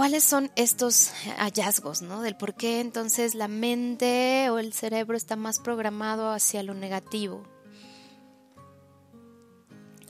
[0.00, 2.22] ¿Cuáles son estos hallazgos, no?
[2.22, 7.42] Del por qué entonces la mente o el cerebro está más programado hacia lo negativo.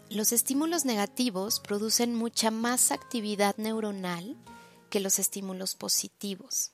[0.08, 4.36] Los estímulos negativos producen mucha más actividad neuronal
[4.90, 6.70] que los estímulos positivos.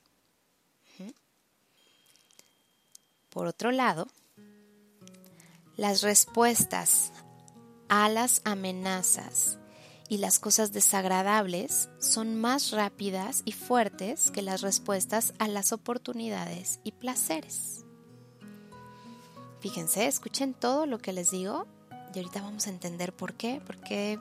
[3.31, 4.05] Por otro lado,
[5.75, 7.11] las respuestas
[7.89, 9.57] a las amenazas
[10.09, 16.79] y las cosas desagradables son más rápidas y fuertes que las respuestas a las oportunidades
[16.83, 17.85] y placeres.
[19.59, 21.67] Fíjense, escuchen todo lo que les digo
[22.13, 24.19] y ahorita vamos a entender por qué, porque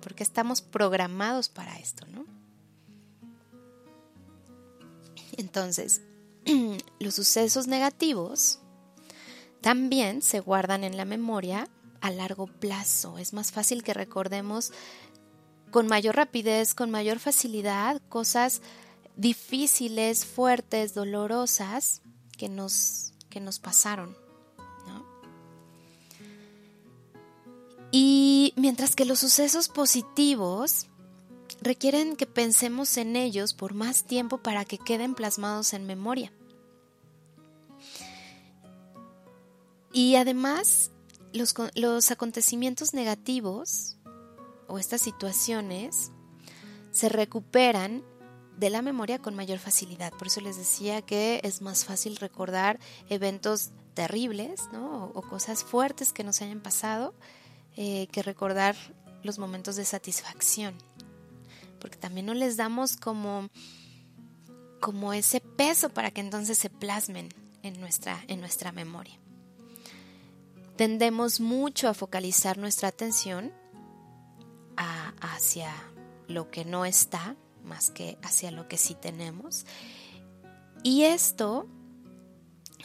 [0.00, 2.24] porque estamos programados para esto, ¿no?
[5.36, 6.02] Entonces,
[6.98, 8.60] los sucesos negativos
[9.60, 11.68] también se guardan en la memoria
[12.00, 13.18] a largo plazo.
[13.18, 14.72] Es más fácil que recordemos
[15.70, 18.62] con mayor rapidez, con mayor facilidad, cosas
[19.16, 22.02] difíciles, fuertes, dolorosas
[22.36, 24.16] que nos, que nos pasaron.
[27.90, 30.86] Y mientras que los sucesos positivos
[31.60, 36.32] requieren que pensemos en ellos por más tiempo para que queden plasmados en memoria.
[39.92, 40.90] Y además,
[41.32, 43.96] los, los acontecimientos negativos
[44.66, 46.12] o estas situaciones
[46.90, 48.04] se recuperan
[48.56, 50.12] de la memoria con mayor facilidad.
[50.12, 55.12] Por eso les decía que es más fácil recordar eventos terribles ¿no?
[55.14, 57.14] o, cosas fuertes que nos hayan pasado
[57.76, 58.74] eh, que recordar
[59.22, 60.74] los momentos de satisfacción.
[61.78, 63.48] Porque también no les damos como,
[64.80, 67.28] como ese peso para que entonces se plasmen
[67.62, 69.18] en nuestra, en nuestra memoria
[70.78, 73.52] tendemos mucho a focalizar nuestra atención
[75.20, 75.74] hacia
[76.28, 79.66] lo que no está más que hacia lo que sí tenemos.
[80.84, 81.66] Y esto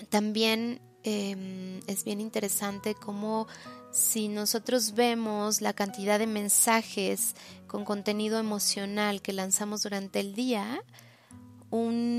[0.10, 3.48] también em, es bien interesante como
[3.92, 7.36] si nosotros vemos la cantidad de mensajes
[7.68, 10.84] con contenido emocional que lanzamos durante el día,
[11.70, 12.13] un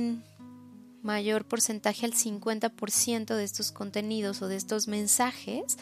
[1.05, 5.77] mayor porcentaje, al 50% de estos contenidos o de estos mensajes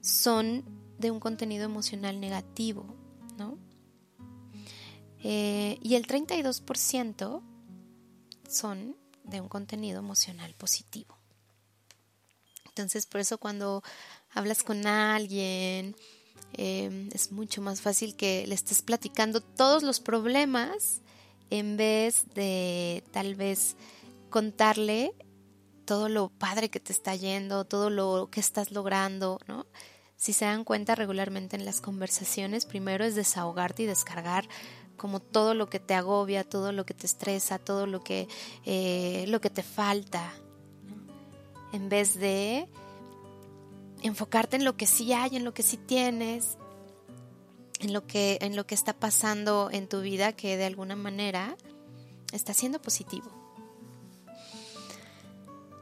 [0.00, 0.64] son
[0.98, 2.86] de un contenido emocional negativo,
[3.38, 3.58] ¿no?
[5.22, 7.42] Eh, y el 32%
[8.48, 11.16] son de un contenido emocional positivo.
[12.66, 13.82] Entonces, por eso cuando
[14.32, 15.96] hablas con alguien,
[16.54, 21.00] eh, es mucho más fácil que le estés platicando todos los problemas
[21.50, 23.76] en vez de tal vez
[24.30, 25.14] contarle
[25.84, 29.66] todo lo padre que te está yendo, todo lo que estás logrando, ¿no?
[30.16, 34.48] Si se dan cuenta regularmente en las conversaciones, primero es desahogarte y descargar
[34.96, 38.28] como todo lo que te agobia, todo lo que te estresa, todo lo que,
[38.66, 40.30] eh, lo que te falta,
[41.72, 42.68] en vez de
[44.02, 46.58] enfocarte en lo que sí hay, en lo que sí tienes,
[47.80, 51.56] en lo que, en lo que está pasando en tu vida que de alguna manera
[52.32, 53.39] está siendo positivo.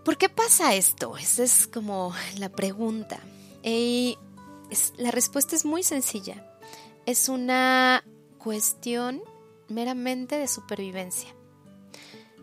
[0.05, 1.17] ¿Por qué pasa esto?
[1.17, 3.21] Esa es como la pregunta.
[3.63, 4.17] Y
[4.97, 6.45] la respuesta es muy sencilla.
[7.07, 8.05] Es una
[8.39, 9.23] cuestión
[9.69, 11.35] meramente de supervivencia.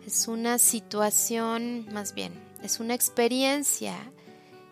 [0.06, 3.96] Es una situación, más bien, es una experiencia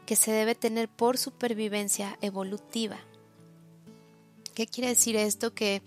[0.07, 2.99] que se debe tener por supervivencia evolutiva.
[4.55, 5.55] ¿Qué quiere decir esto?
[5.55, 5.83] Que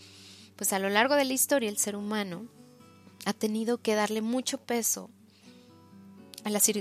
[0.58, 2.48] pues a lo largo de la historia el ser humano
[3.26, 5.10] ha tenido que darle mucho peso
[6.48, 6.72] a las,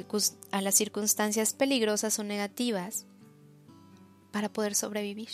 [0.52, 3.04] a las circunstancias peligrosas o negativas
[4.30, 5.28] para poder sobrevivir,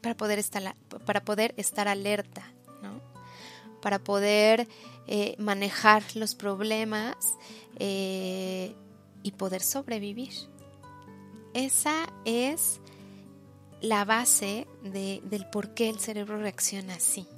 [0.00, 0.74] para poder estar,
[1.06, 2.42] para poder estar alerta,
[3.80, 4.66] para poder
[5.06, 7.14] eh, manejar los problemas
[7.78, 8.74] eh,
[9.22, 10.32] y poder sobrevivir.
[11.52, 12.80] Esa es
[13.80, 17.28] la base del por qué el cerebro reacciona así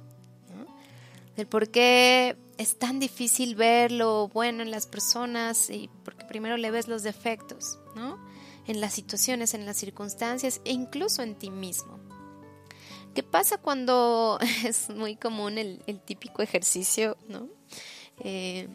[1.35, 6.57] del por qué es tan difícil ver lo bueno en las personas y porque primero
[6.57, 8.19] le ves los defectos, ¿no?
[8.65, 11.99] En las situaciones, en las circunstancias e incluso en ti mismo.
[13.13, 17.47] ¿Qué pasa cuando es muy común el, típico ejercicio, ¿no?
[18.19, 18.67] Eh,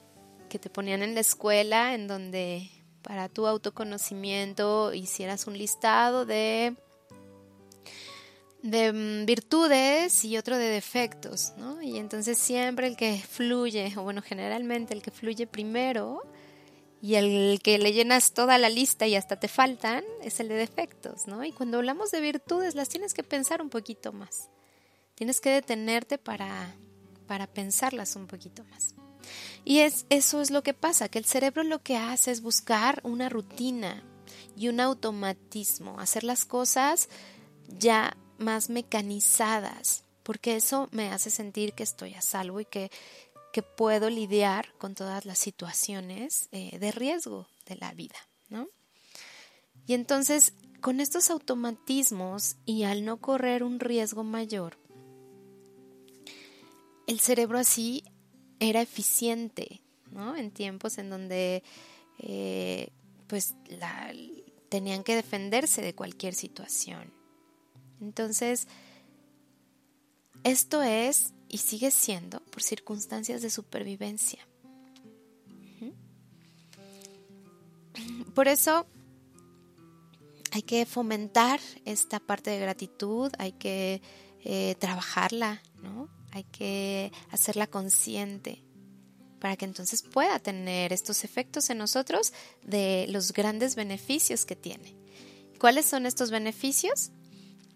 [0.48, 2.70] que te ponían en la escuela en donde
[3.02, 6.76] para tu autoconocimiento hicieras un listado de
[8.62, 11.82] de mm, virtudes y otro de defectos, ¿no?
[11.82, 16.22] Y entonces siempre el que fluye, o bueno, generalmente el que fluye primero
[17.00, 20.54] y el que le llenas toda la lista y hasta te faltan es el de
[20.54, 21.44] defectos, ¿no?
[21.44, 24.48] Y cuando hablamos de virtudes las tienes que pensar un poquito más.
[25.16, 26.74] Tienes que detenerte para,
[27.26, 28.94] para pensarlas un poquito más.
[29.64, 33.00] Y es, eso es lo que pasa, que el cerebro lo que hace es buscar
[33.02, 34.02] una rutina
[34.56, 37.08] y un automatismo, hacer las cosas
[37.68, 42.90] ya más mecanizadas, porque eso me hace sentir que estoy a salvo y que,
[43.52, 48.16] que puedo lidiar con todas las situaciones eh, de riesgo de la vida,
[48.48, 48.68] ¿no?
[49.86, 54.78] Y entonces, con estos automatismos y al no correr un riesgo mayor,
[57.06, 58.04] el cerebro así
[58.60, 60.36] era eficiente, ¿no?
[60.36, 61.62] En tiempos en donde
[62.18, 62.90] eh,
[63.26, 64.12] pues la,
[64.68, 67.12] tenían que defenderse de cualquier situación.
[68.02, 68.66] Entonces,
[70.44, 74.46] esto es y sigue siendo por circunstancias de supervivencia.
[78.34, 78.86] Por eso
[80.50, 84.00] hay que fomentar esta parte de gratitud, hay que
[84.42, 86.08] eh, trabajarla, ¿no?
[86.32, 88.64] hay que hacerla consciente
[89.38, 92.32] para que entonces pueda tener estos efectos en nosotros
[92.62, 94.96] de los grandes beneficios que tiene.
[95.58, 97.10] ¿Cuáles son estos beneficios?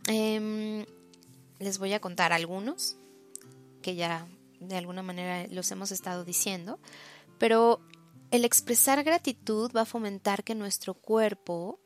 [0.07, 0.84] Em,
[1.59, 2.96] les voy a contar algunos
[3.82, 4.26] que ya
[4.61, 6.78] de alguna manera los hemos estado diciendo,
[7.38, 7.80] pero
[8.30, 11.78] el expresar gratitud va a fomentar que nuestro cuerpo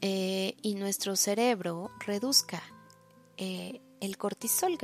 [0.00, 2.62] eh, y nuestro cerebro reduzca
[3.36, 4.78] eh, el cortisol.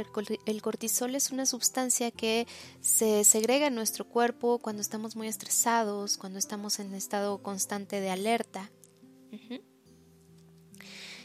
[0.47, 2.47] El cortisol es una sustancia que
[2.81, 8.11] se segrega en nuestro cuerpo cuando estamos muy estresados, cuando estamos en estado constante de
[8.11, 8.71] alerta.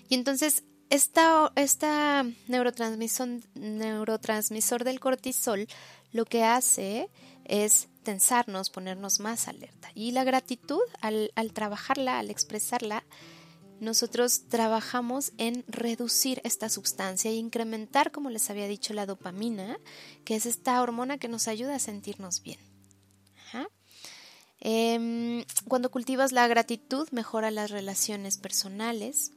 [0.07, 5.67] Y entonces, esta, esta neurotransmisor, neurotransmisor del cortisol
[6.11, 7.09] lo que hace
[7.43, 9.89] es tensarnos, ponernos más alerta.
[9.95, 13.03] Y la gratitud, al, al trabajarla, al expresarla,
[13.79, 19.77] nosotros trabajamos en reducir esta sustancia e incrementar, como les había dicho, la dopamina,
[20.23, 22.59] que es esta hormona que nos ayuda a sentirnos bien.
[24.61, 29.31] Em, cuando cultivas la gratitud, mejora las relaciones personales.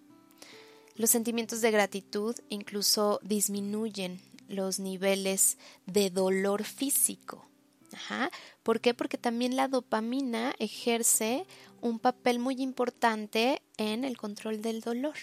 [0.98, 7.46] Los sentimientos de gratitud incluso disminuyen los niveles de dolor físico.
[8.64, 8.94] ¿Por qué?
[8.94, 11.46] Porque también la dopamina ejerce
[11.80, 15.14] un papel muy importante en el control del dolor.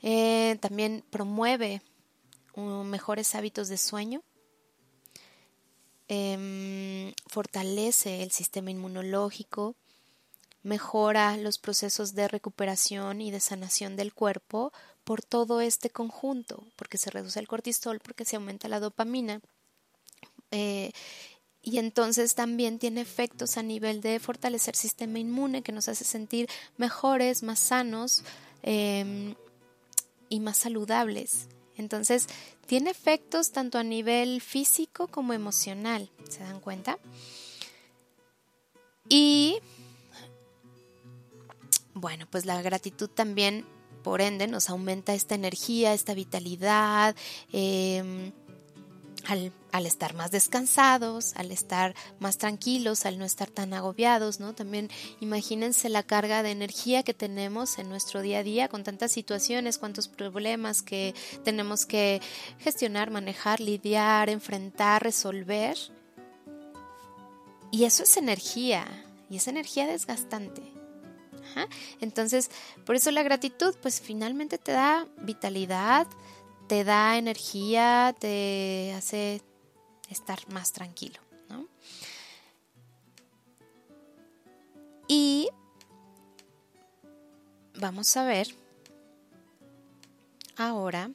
[0.00, 1.82] Eh, también promueve
[2.56, 4.22] mejores hábitos de sueño,
[6.08, 9.76] em, fortalece el sistema inmunológico,
[10.64, 14.72] mejora los procesos de recuperación y de sanación del cuerpo
[15.04, 19.40] por todo este conjunto, porque se reduce el cortisol, porque se aumenta la dopamina.
[20.50, 20.90] Eh,
[21.62, 26.48] y entonces también tiene efectos a nivel de fortalecer sistema inmune que nos hace sentir
[26.76, 28.24] mejores, más sanos
[28.62, 29.34] em,
[30.28, 31.48] y más saludables.
[31.76, 32.26] Entonces
[32.66, 36.98] tiene efectos tanto a nivel físico como emocional, ¿se dan cuenta?
[39.08, 39.58] Y
[41.94, 43.64] bueno, pues la gratitud también,
[44.02, 47.16] por ende, nos aumenta esta energía, esta vitalidad.
[47.52, 48.32] Eh,
[49.26, 54.54] al, estar más descansados, al estar más tranquilos, al no estar tan agobiados, ¿no?
[54.54, 54.90] También
[55.20, 59.78] imagínense la carga de energía que tenemos en nuestro día a día con tantas situaciones,
[59.78, 61.14] cuántos problemas que
[61.44, 62.20] tenemos que
[62.58, 65.76] gestionar, manejar, lidiar, enfrentar, resolver.
[67.70, 68.86] Y eso es energía,
[69.28, 70.62] y es energía desgastante.
[72.00, 72.50] Entonces,
[72.84, 76.06] por eso la gratitud, pues finalmente te da vitalidad,
[76.68, 79.42] te da energía, te hace
[80.08, 81.20] estar más tranquilo.
[81.48, 81.68] ¿no?
[85.08, 85.48] Y
[87.78, 88.48] vamos a ver
[90.56, 91.10] ahora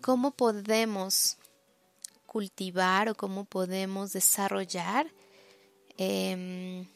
[0.00, 1.38] cómo podemos
[2.26, 5.06] cultivar o cómo podemos desarrollar
[5.98, 6.86] em,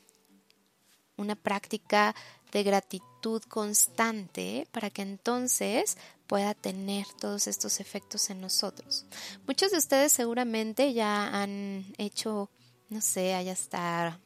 [1.17, 2.15] una práctica
[2.53, 5.97] de gratitud constante para que entonces
[6.27, 9.05] pueda tener todos estos efectos en nosotros.
[9.47, 12.51] Muchos de ustedes seguramente ya han hecho,
[12.89, 14.21] no sé, allá está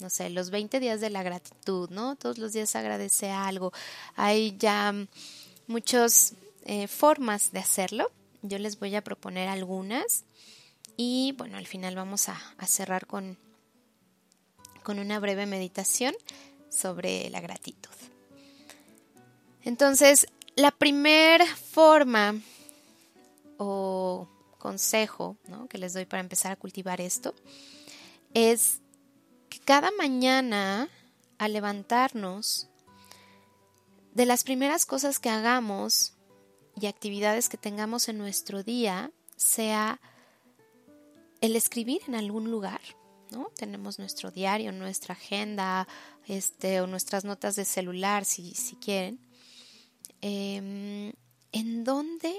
[0.00, 2.14] no sé, los 20 días de la gratitud, ¿no?
[2.14, 3.72] Todos los días agradece algo.
[4.14, 4.94] Hay ya
[5.66, 6.34] muchas
[6.66, 8.10] eh, formas de hacerlo.
[8.42, 10.24] Yo les voy a proponer algunas
[10.96, 13.36] y bueno, al final vamos a cerrar con,
[14.88, 16.14] con una breve meditación
[16.70, 17.92] sobre la gratitud.
[19.62, 20.26] Entonces,
[20.56, 22.40] la primera forma
[23.58, 24.26] o
[24.56, 25.36] consejo
[25.68, 27.34] que les doy para empezar a cultivar esto
[28.32, 28.80] es
[29.50, 30.88] que cada mañana
[31.36, 32.70] al levantarnos,
[34.14, 36.14] de las primeras cosas que hagamos
[36.80, 40.00] y actividades que tengamos en nuestro día, sea
[41.42, 42.80] el escribir en algún lugar,
[43.30, 43.50] ¿no?
[43.56, 45.86] Tenemos nuestro diario, nuestra agenda,
[46.26, 49.18] este, o nuestras notas de celular, si, si quieren.
[50.20, 51.12] Em,
[51.52, 52.34] ¿En dónde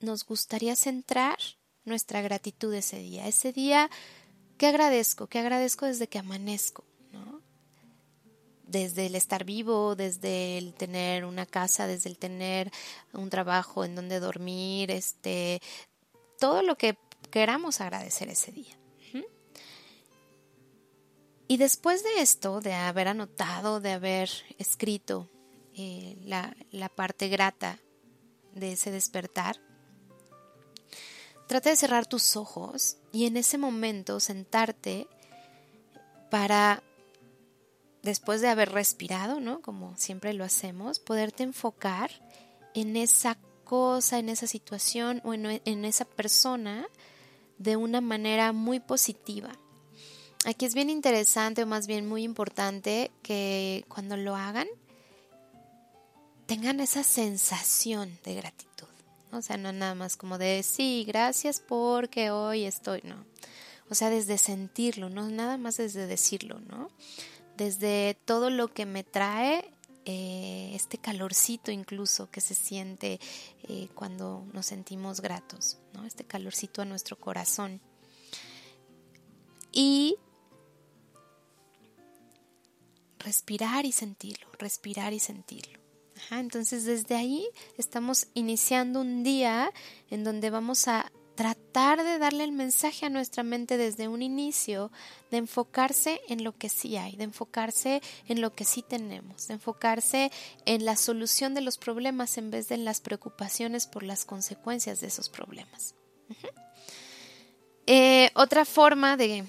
[0.00, 1.38] nos gustaría centrar
[1.84, 3.26] nuestra gratitud ese día?
[3.26, 3.90] Ese día,
[4.58, 5.26] ¿qué agradezco?
[5.26, 6.84] ¿Qué agradezco desde que amanezco?
[7.12, 7.40] ¿no?
[8.66, 12.70] Desde el estar vivo, desde el tener una casa, desde el tener
[13.12, 15.60] un trabajo en donde dormir, este,
[16.38, 16.98] todo lo que
[17.30, 18.76] queramos agradecer ese día.
[21.48, 25.30] Y después de esto, de haber anotado, de haber escrito
[25.74, 27.78] eh, la, la parte grata
[28.54, 29.60] de ese despertar,
[31.46, 35.06] trata de cerrar tus ojos y en ese momento sentarte
[36.30, 36.82] para,
[38.02, 39.60] después de haber respirado, ¿no?
[39.60, 42.10] Como siempre lo hacemos, poderte enfocar
[42.74, 46.88] en esa cosa, en esa situación o en, en esa persona
[47.58, 49.52] de una manera muy positiva.
[50.46, 54.68] Aquí es bien interesante o más bien muy importante que cuando lo hagan
[56.46, 58.86] tengan esa sensación de gratitud.
[59.32, 63.26] O sea, no nada más como de sí, gracias porque hoy estoy, no.
[63.90, 66.90] O sea, desde sentirlo, no nada más desde decirlo, ¿no?
[67.56, 69.68] Desde todo lo que me trae
[70.04, 73.18] eh, este calorcito incluso que se siente
[73.64, 76.04] eh, cuando nos sentimos gratos, ¿no?
[76.04, 77.80] Este calorcito a nuestro corazón.
[79.72, 80.16] Y
[83.18, 85.78] respirar y sentirlo, respirar y sentirlo.
[86.30, 87.46] entonces desde ahí
[87.76, 89.70] estamos iniciando un día
[90.10, 94.90] en donde vamos a tratar de darle el mensaje a nuestra mente desde un inicio,
[95.30, 99.54] de enfocarse en lo que sí hay, de enfocarse en lo que sí tenemos, de
[99.54, 100.32] enfocarse
[100.64, 105.00] en la solución de los problemas en vez de en las preocupaciones por las consecuencias
[105.00, 105.94] de esos problemas.
[107.86, 109.44] Eh, otra forma de,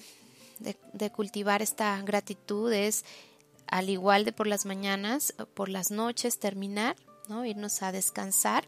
[0.60, 3.04] de cultivar esta gratitud es,
[3.70, 6.96] al igual de por las mañanas, por las noches, terminar,
[7.28, 7.46] ¿no?
[7.46, 8.68] irnos a descansar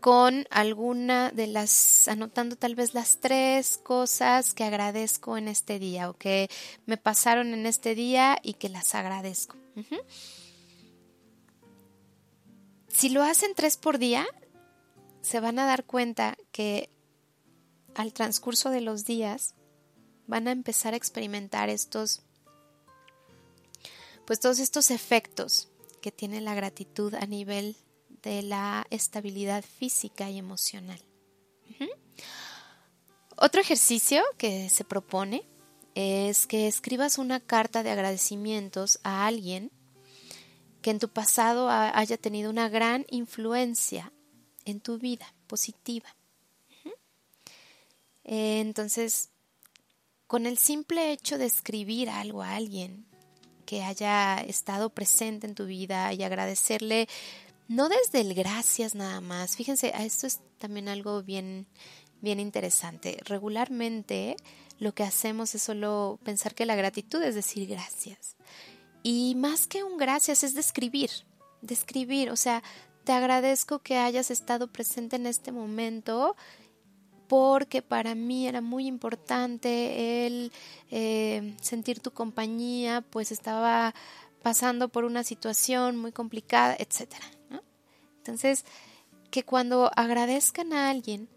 [0.00, 6.08] con alguna de las, anotando tal vez las tres cosas que agradezco en este día
[6.08, 6.48] o que
[6.86, 9.56] me pasaron en este día y que las agradezco.
[12.88, 14.26] Si lo hacen tres por día,
[15.20, 16.90] se van a dar cuenta que
[17.94, 19.54] al transcurso de los días
[20.26, 22.22] van a empezar a experimentar estos,
[24.30, 25.66] pues todos estos efectos
[26.00, 27.74] que tiene la gratitud a nivel
[28.22, 31.02] de la estabilidad física y emocional.
[33.34, 35.48] Otro ejercicio que se propone
[35.96, 39.72] es que escribas una carta de agradecimientos a alguien
[40.80, 44.12] que en tu pasado haya tenido una gran influencia
[44.64, 46.14] en tu vida positiva.
[48.22, 49.30] Entonces,
[50.28, 53.09] con el simple hecho de escribir algo a alguien
[53.70, 57.08] que haya estado presente en tu vida y agradecerle
[57.68, 59.54] no desde el gracias nada más.
[59.54, 61.68] Fíjense, esto es también algo bien,
[62.20, 63.18] bien interesante.
[63.24, 64.34] Regularmente
[64.80, 68.34] lo que hacemos es solo pensar que la gratitud es decir gracias.
[69.04, 71.10] Y más que un gracias es describir,
[71.62, 72.64] describir, o sea,
[73.04, 76.34] te agradezco que hayas estado presente en este momento
[77.30, 80.50] porque para mí era muy importante el
[80.90, 83.94] eh, sentir tu compañía, pues estaba
[84.42, 87.24] pasando por una situación muy complicada, etcétera.
[88.16, 88.64] Entonces,
[89.30, 91.28] que cuando agradezcan a alguien,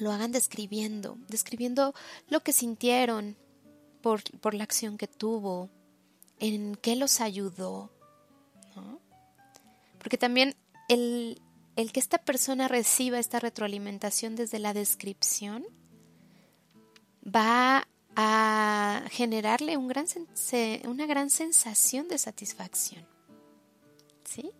[0.00, 1.94] lo hagan describiendo, describiendo
[2.28, 3.38] lo que sintieron
[4.02, 5.70] por, por la acción que tuvo,
[6.38, 7.90] en qué los ayudó.
[9.98, 10.54] Porque también
[10.90, 11.40] el,
[11.80, 15.64] el que esta persona reciba esta retroalimentación desde la descripción
[17.24, 23.06] va a generarle una gran sensación de satisfacción.
[24.24, 24.50] ¿Sí?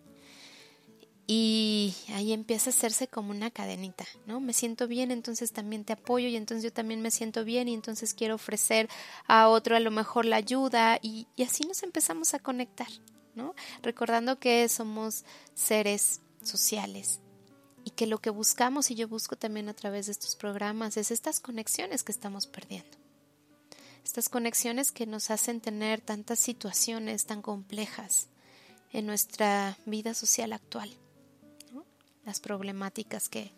[1.27, 4.41] Y ahí empieza a hacerse como una cadenita, ¿no?
[4.41, 7.73] Me siento bien, entonces también te apoyo y entonces yo también me siento bien y
[7.73, 8.89] entonces quiero ofrecer
[9.27, 12.89] a otro a lo mejor la ayuda y, y así nos empezamos a conectar,
[13.35, 13.53] ¿no?
[13.81, 17.19] Recordando que somos seres sociales
[17.83, 21.11] y que lo que buscamos y yo busco también a través de estos programas es
[21.11, 22.97] estas conexiones que estamos perdiendo.
[24.03, 28.27] Estas conexiones que nos hacen tener tantas situaciones tan complejas
[28.91, 30.91] en nuestra vida social actual.
[32.25, 33.51] Las problemáticas que,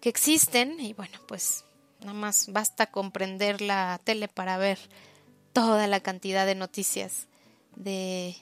[0.00, 1.64] que existen y bueno, pues
[2.00, 4.78] nada más basta comprender la tele para ver
[5.52, 7.26] toda la cantidad de noticias
[7.76, 8.36] de,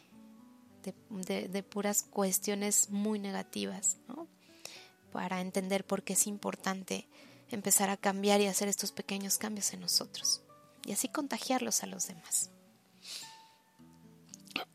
[1.08, 3.96] de, puras cuestiones muy negativas,
[5.12, 7.08] para entender por qué es importante
[7.50, 10.42] empezar a cambiar y hacer estos pequeños cambios en nosotros
[10.84, 12.50] y así contagiarlos a los demás.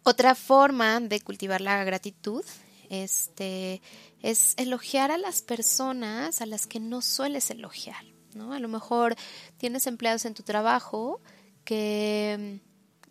[0.03, 2.43] Otra forma de cultivar la gratitud
[2.89, 3.81] este,
[4.21, 8.03] es elogiar a las personas a las que no sueles elogiar.
[8.35, 8.53] ¿no?
[8.53, 9.15] A lo mejor
[9.57, 11.21] tienes empleados en tu trabajo
[11.63, 12.59] que,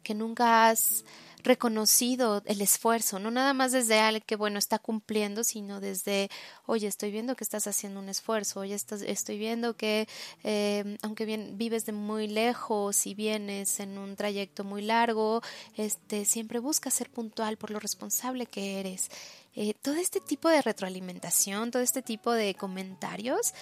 [0.03, 1.05] que nunca has
[1.43, 6.31] reconocido el esfuerzo, no nada más desde alguien que, bueno, está cumpliendo, sino desde,
[6.67, 10.09] oye, estoy viendo que estás haciendo un esfuerzo, oye, estás, estoy viendo que,
[10.45, 15.43] eh, aunque bien vives de muy lejos y vienes en un trayecto muy largo,
[15.77, 19.11] este, siempre buscas ser puntual por lo responsable que eres.
[19.55, 23.53] Eh, todo este tipo de retroalimentación, todo este tipo de comentarios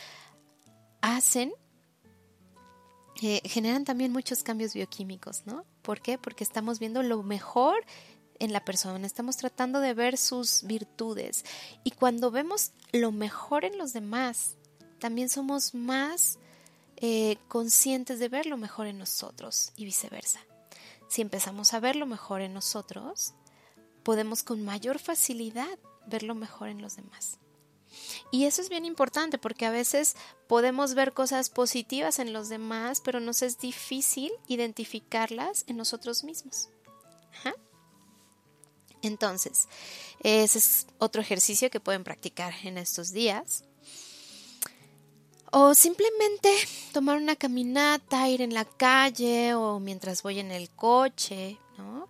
[1.01, 1.53] hacen
[3.19, 5.65] generan también muchos cambios bioquímicos, ¿no?
[5.83, 6.19] ¿Por qué?
[6.19, 7.85] Porque estamos viendo lo mejor
[8.39, 11.45] en la persona, estamos tratando de ver sus virtudes.
[11.83, 14.57] Y cuando vemos lo mejor en los demás,
[15.01, 16.39] también somos más
[16.97, 20.41] eh, conscientes de ver lo mejor en nosotros y viceversa.
[21.09, 23.35] Si empezamos a ver lo mejor en nosotros,
[24.03, 27.39] podemos con mayor facilidad ver lo mejor en los demás.
[28.31, 30.17] Y eso es bien importante porque a veces
[30.47, 36.69] podemos ver cosas positivas en los demás, pero nos es difícil identificarlas en nosotros mismos.
[39.03, 39.69] Entonces,
[40.21, 43.65] ese es otro ejercicio que pueden practicar en estos días.
[45.51, 46.51] O simplemente
[46.93, 52.09] tomar una caminata, ir en la calle o mientras voy en el coche, ¿no?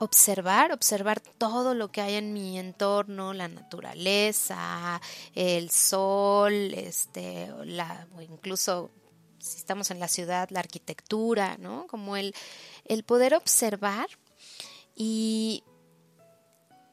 [0.00, 5.00] Observar, observar todo lo que hay en mi entorno, la naturaleza,
[5.34, 8.90] el sol, este, la, o incluso
[9.38, 11.86] si estamos en la ciudad, la arquitectura, ¿no?
[11.86, 12.34] Como el,
[12.86, 14.08] el poder observar
[14.96, 15.64] y,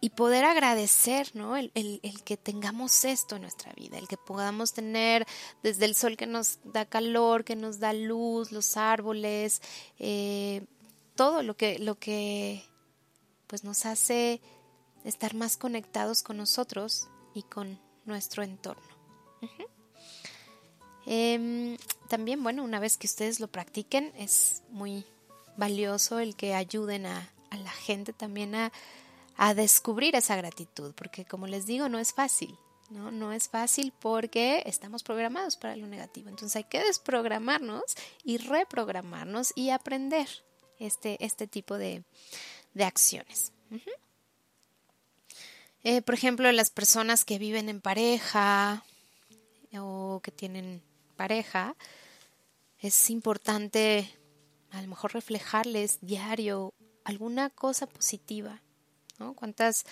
[0.01, 1.55] y poder agradecer, ¿no?
[1.55, 5.25] El, el, que tengamos esto en nuestra vida, el que podamos tener
[5.63, 9.61] desde el sol que nos da calor, que nos da luz, los árboles,
[9.97, 10.65] eh,
[11.15, 12.65] todo lo que, lo que
[13.47, 14.41] pues nos hace
[15.03, 18.87] estar más conectados con nosotros y con nuestro entorno.
[21.05, 21.77] Em,
[22.09, 25.05] también, bueno, una vez que ustedes lo practiquen, es muy
[25.55, 28.73] valioso el que ayuden a, la gente también a,
[29.37, 32.57] a, descubrir esa gratitud, porque como les digo, no es fácil,
[32.89, 33.09] ¿no?
[33.09, 36.27] No es fácil porque estamos programados para lo negativo.
[36.29, 37.83] Entonces hay que desprogramarnos
[38.25, 40.27] y reprogramarnos y aprender
[40.79, 42.03] este, este tipo de,
[42.77, 43.51] de acciones.
[45.83, 48.83] Eh, por ejemplo, las personas que viven en pareja
[49.73, 50.81] o que tienen
[51.15, 51.75] pareja,
[52.79, 54.09] es importante
[54.71, 56.73] a lo mejor reflejarles diario
[57.03, 58.61] alguna cosa positiva.
[59.19, 59.33] ¿no?
[59.33, 59.85] ¿Cuántas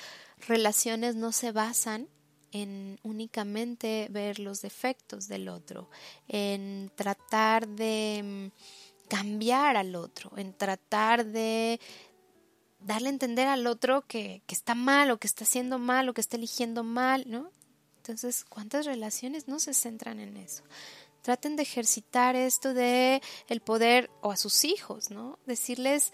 [0.48, 2.08] relaciones no se basan
[2.52, 5.90] en únicamente ver los defectos del otro,
[6.28, 11.82] en tratar de mm, cambiar al otro, en tratar de
[12.86, 16.14] darle a entender al otro que, que, está mal o que está haciendo mal o
[16.14, 17.50] que está eligiendo mal, ¿no?
[17.98, 20.64] Entonces, ¿cuántas relaciones no se centran en eso?
[21.24, 25.40] Traten de ejercitar esto de el poder o a sus hijos, ¿no?
[25.48, 26.14] Decirles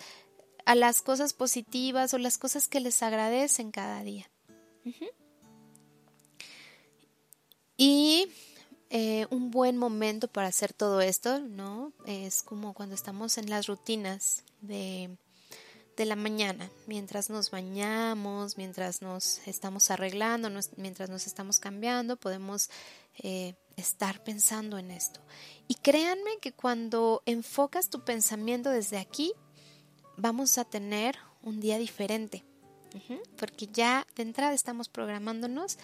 [0.65, 4.30] a las cosas positivas o las cosas que les agradecen cada día.
[7.76, 8.30] Y
[8.89, 11.91] eh, un buen momento para hacer todo esto, ¿no?
[12.05, 15.17] Es como cuando estamos en las rutinas de
[15.98, 22.70] de la mañana, mientras nos bañamos, mientras nos estamos arreglando, mientras nos estamos cambiando, podemos
[23.18, 25.20] eh, estar pensando en esto.
[25.68, 29.34] Y créanme que cuando enfocas tu pensamiento desde aquí,
[30.18, 32.44] vamos a tener un día diferente,
[33.38, 35.78] porque ya de entrada estamos programándonos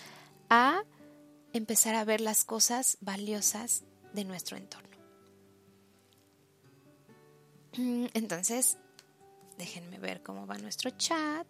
[0.49, 0.83] a
[1.53, 3.83] empezar a ver las cosas valiosas
[4.13, 4.87] de nuestro entorno.
[8.13, 8.77] Entonces,
[9.57, 11.47] Déjenme ver cómo va nuestro chat.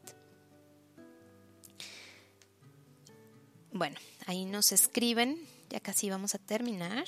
[3.72, 5.38] Bueno, ahí nos escriben,
[5.70, 7.06] ya casi vamos a terminar.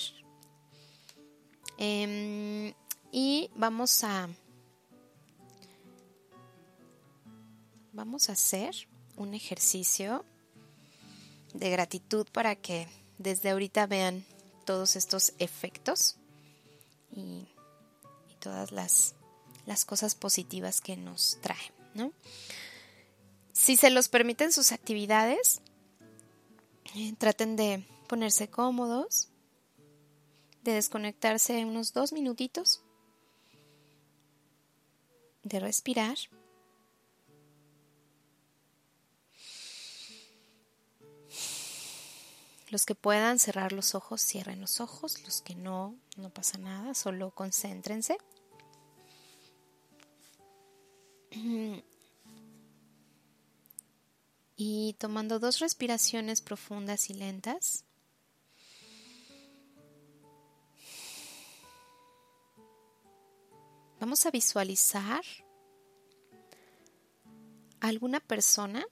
[1.77, 2.73] Em,
[3.11, 4.29] y vamos a
[7.93, 8.75] vamos a hacer
[9.15, 10.25] un ejercicio
[11.53, 12.87] de gratitud para que
[13.17, 14.25] desde ahorita vean
[14.65, 16.17] todos estos efectos
[17.15, 17.47] y
[18.39, 19.15] todas las
[19.69, 22.11] las cosas positivas que nos trae, ¿no?
[23.53, 25.61] Si se los permiten sus actividades,
[26.95, 29.29] eh, traten de ponerse cómodos,
[30.63, 32.81] de desconectarse unos dos minutitos,
[35.43, 36.17] de respirar.
[42.71, 45.21] Los que puedan cerrar los ojos, cierren los ojos.
[45.23, 48.17] Los que no, no pasa nada, solo concéntrense.
[54.55, 57.85] Y tomando dos respiraciones profundas y lentas.
[63.99, 65.23] Vamos a visualizar
[67.81, 68.85] a alguna persona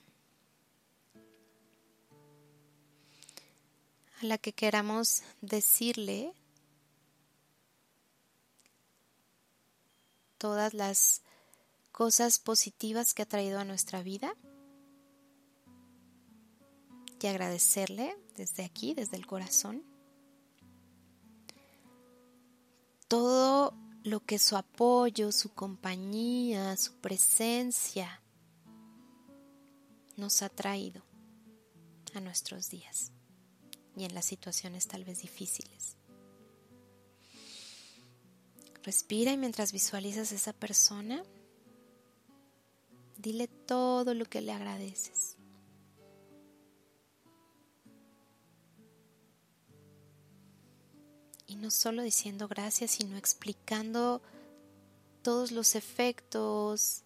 [4.22, 6.34] a la que queramos decirle
[10.38, 11.22] todas las
[11.98, 14.36] cosas positivas que ha traído a nuestra vida
[17.20, 19.84] y agradecerle desde aquí, desde el corazón,
[23.08, 23.74] todo
[24.04, 28.22] lo que su apoyo, su compañía, su presencia
[30.18, 31.02] nos ha traído
[32.14, 33.12] a nuestros días
[33.96, 35.98] y en las situaciones tal vez difíciles.
[38.84, 41.24] Respira y mientras visualizas a esa persona,
[43.18, 45.38] dile todo lo que le agradeces.
[51.46, 54.22] Y no solo diciendo gracias, sino explicando
[55.22, 57.04] todos los efectos,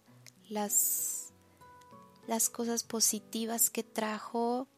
[0.48, 1.32] las,
[2.26, 4.68] las cosas positivas que trajo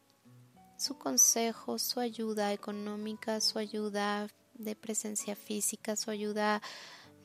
[0.77, 6.61] su consejo, su ayuda económica, su ayuda de presencia física, su ayuda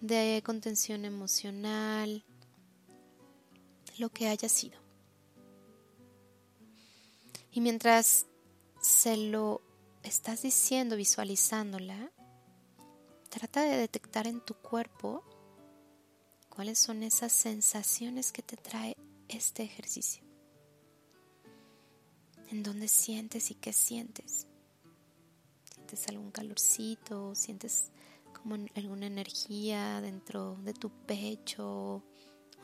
[0.01, 2.25] de contención emocional,
[4.01, 4.79] lo que haya sido.
[7.53, 8.27] Y mientras
[8.81, 9.61] se lo
[10.03, 12.11] estás diciendo, visualizándola,
[13.31, 15.23] Trata de detectar en tu cuerpo
[16.49, 18.97] cuáles son esas sensaciones que te trae
[19.29, 20.25] este ejercicio.
[22.51, 24.49] ¿En dónde sientes y qué sientes?
[25.73, 27.37] ¿Sientes algún calorcito?
[27.37, 27.93] ¿Sientes
[28.35, 32.03] como alguna energía dentro de tu pecho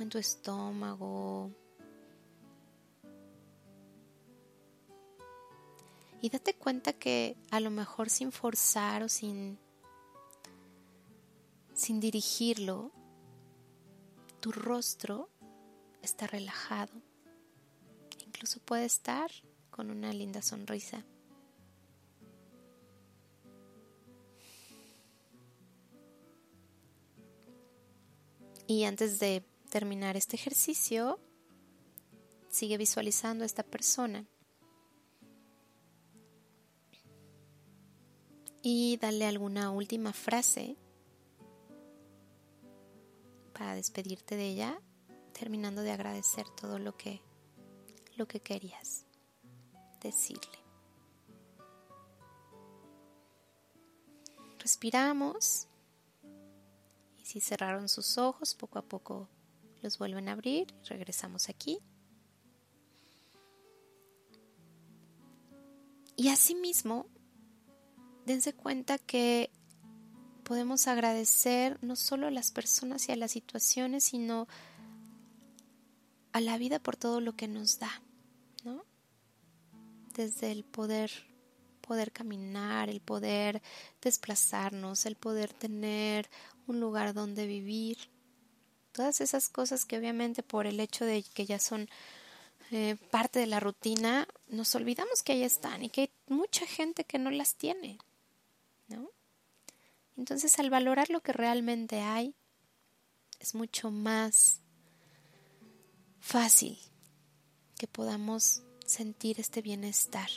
[0.03, 1.51] en tu estómago?
[6.21, 9.59] Y date cuenta que a lo mejor sin forzar o sin
[11.77, 12.91] sin dirigirlo,
[14.41, 15.29] tu rostro
[16.03, 16.93] está relajado.
[18.25, 19.31] Incluso puede estar
[19.71, 21.05] con una linda sonrisa.
[28.67, 29.45] Y antes de
[29.77, 31.21] terminar este ejercicio,
[32.49, 34.25] sigue visualizando a esta persona.
[38.63, 40.79] Y dale alguna última frase
[43.53, 44.81] para despedirte de ella,
[45.39, 47.21] terminando de agradecer todo lo que
[48.17, 49.05] lo que querías
[50.01, 50.59] decirle.
[54.59, 55.69] Respiramos
[57.19, 59.29] y si cerraron sus ojos, poco a poco
[59.83, 61.79] los vuelven a abrir regresamos aquí.
[66.17, 67.07] Y asimismo,
[68.25, 69.51] dense cuenta que
[70.45, 74.49] podemos agradecer no solo a las personas y a las situaciones, sino
[76.33, 78.03] a la vida por todo lo que nos da,
[78.65, 78.85] ¿no?
[80.15, 81.11] Desde el poder
[81.87, 83.63] poder caminar, el poder
[84.03, 86.29] desplazarnos, el poder tener
[86.67, 88.11] un lugar donde vivir.
[88.97, 91.87] Todas esas cosas que obviamente por el hecho de que ya son
[92.71, 97.05] eh, parte de la rutina, nos olvidamos que ahí están y que hay mucha gente
[97.05, 97.99] que no las tiene,
[98.89, 99.11] ¿no?
[100.17, 102.35] Entonces al valorar lo que realmente hay,
[103.39, 104.63] es mucho más
[106.19, 106.79] fácil
[107.77, 110.31] que podamos sentir este bienestar.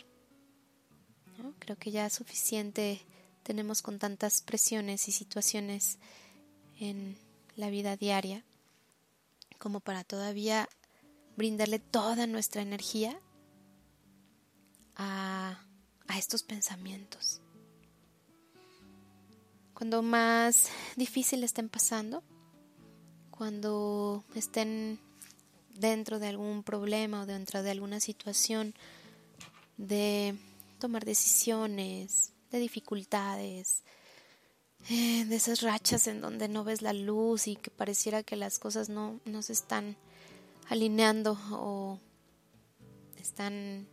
[1.59, 2.99] Creo que ya suficiente
[3.43, 5.97] tenemos con tantas presiones y situaciones
[6.77, 7.17] en
[7.55, 8.43] la vida diaria
[9.59, 10.67] como para todavía
[11.37, 13.19] brindarle toda nuestra energía
[14.95, 15.63] a,
[16.07, 17.41] a estos pensamientos.
[19.73, 22.23] Cuando más difícil estén pasando,
[23.29, 24.99] cuando estén
[25.75, 28.73] dentro de algún problema o dentro de alguna situación
[29.77, 30.35] de
[30.79, 33.83] tomar decisiones, de dificultades,
[34.87, 38.59] eh, de esas rachas en donde no ves la luz y que pareciera que las
[38.59, 39.97] cosas no, no se están
[40.69, 41.99] alineando o
[43.17, 43.87] están,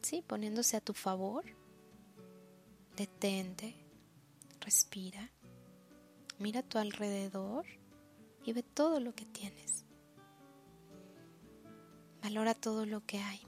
[0.00, 1.44] sí, poniéndose a tu favor,
[2.96, 3.74] detente,
[4.60, 5.30] respira,
[6.38, 7.66] mira a tu alrededor
[8.44, 9.84] y ve todo lo que tienes.
[12.22, 13.40] Valora todo lo que hay.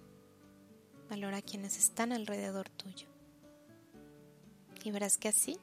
[1.08, 3.06] Valora a quienes están alrededor tuyo.
[4.82, 5.58] Y verás que así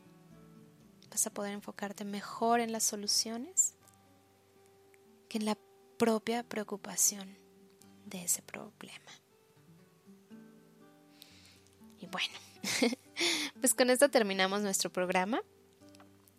[1.11, 3.75] vas a poder enfocarte mejor en las soluciones
[5.29, 5.57] que en la
[5.97, 7.37] propia preocupación
[8.05, 9.11] de ese problema.
[11.99, 12.33] Y bueno,
[13.59, 15.41] pues con esto terminamos nuestro programa.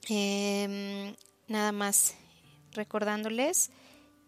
[0.08, 1.14] Em,
[1.46, 2.14] nada más
[2.72, 3.70] recordándoles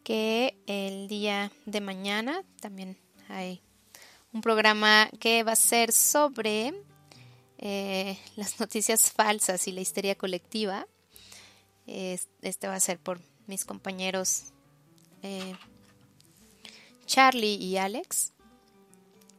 [0.05, 2.97] que el día de mañana también
[3.29, 3.63] hay
[4.33, 6.75] un programa que va a ser sobre
[7.59, 10.87] eh, las noticias falsas y la histeria colectiva.
[11.87, 14.45] Este va a ser por mis compañeros
[15.23, 15.55] eh,
[17.07, 18.33] Charlie y Alex.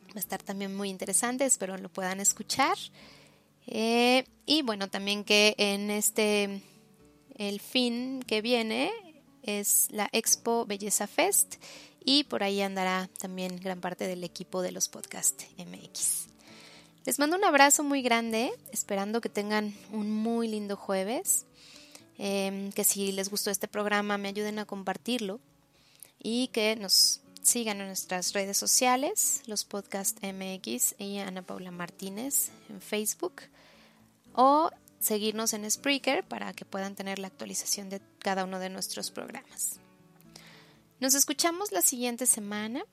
[0.10, 2.78] Va a estar también muy interesante, espero lo puedan escuchar.
[3.68, 6.62] Eh, y bueno, también que en este,
[7.38, 8.92] el fin que viene
[9.44, 11.56] es la Expo Belleza Fest
[12.04, 16.35] y por ahí andará también gran parte del equipo de los podcast MX.
[17.06, 21.46] Les mando un abrazo muy grande, esperando que tengan un muy lindo jueves,
[22.18, 25.40] em, que si les gustó este programa me ayuden a compartirlo
[26.18, 32.50] y que nos sigan en nuestras redes sociales, los podcast MX y Ana Paula Martínez
[32.70, 33.44] en Facebook
[34.34, 39.12] o seguirnos en Spreaker para que puedan tener la actualización de cada uno de nuestros
[39.12, 39.80] programas.
[41.00, 42.84] Nos escuchamos la siguiente semana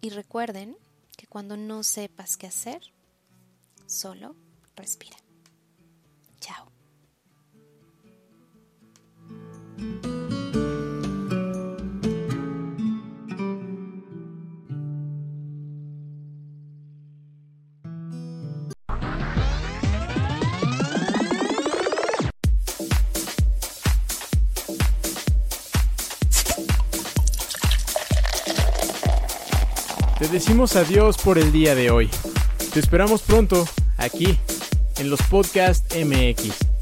[0.00, 0.76] y recuerden
[1.16, 2.93] que cuando no sepas qué hacer,
[3.86, 4.36] solo
[4.76, 5.16] respira.
[6.40, 6.70] Chao.
[30.18, 32.10] Te decimos adiós por el día de hoy.
[32.74, 33.68] Te esperamos pronto,
[33.98, 34.36] aquí,
[34.98, 36.73] en los Podcast MX.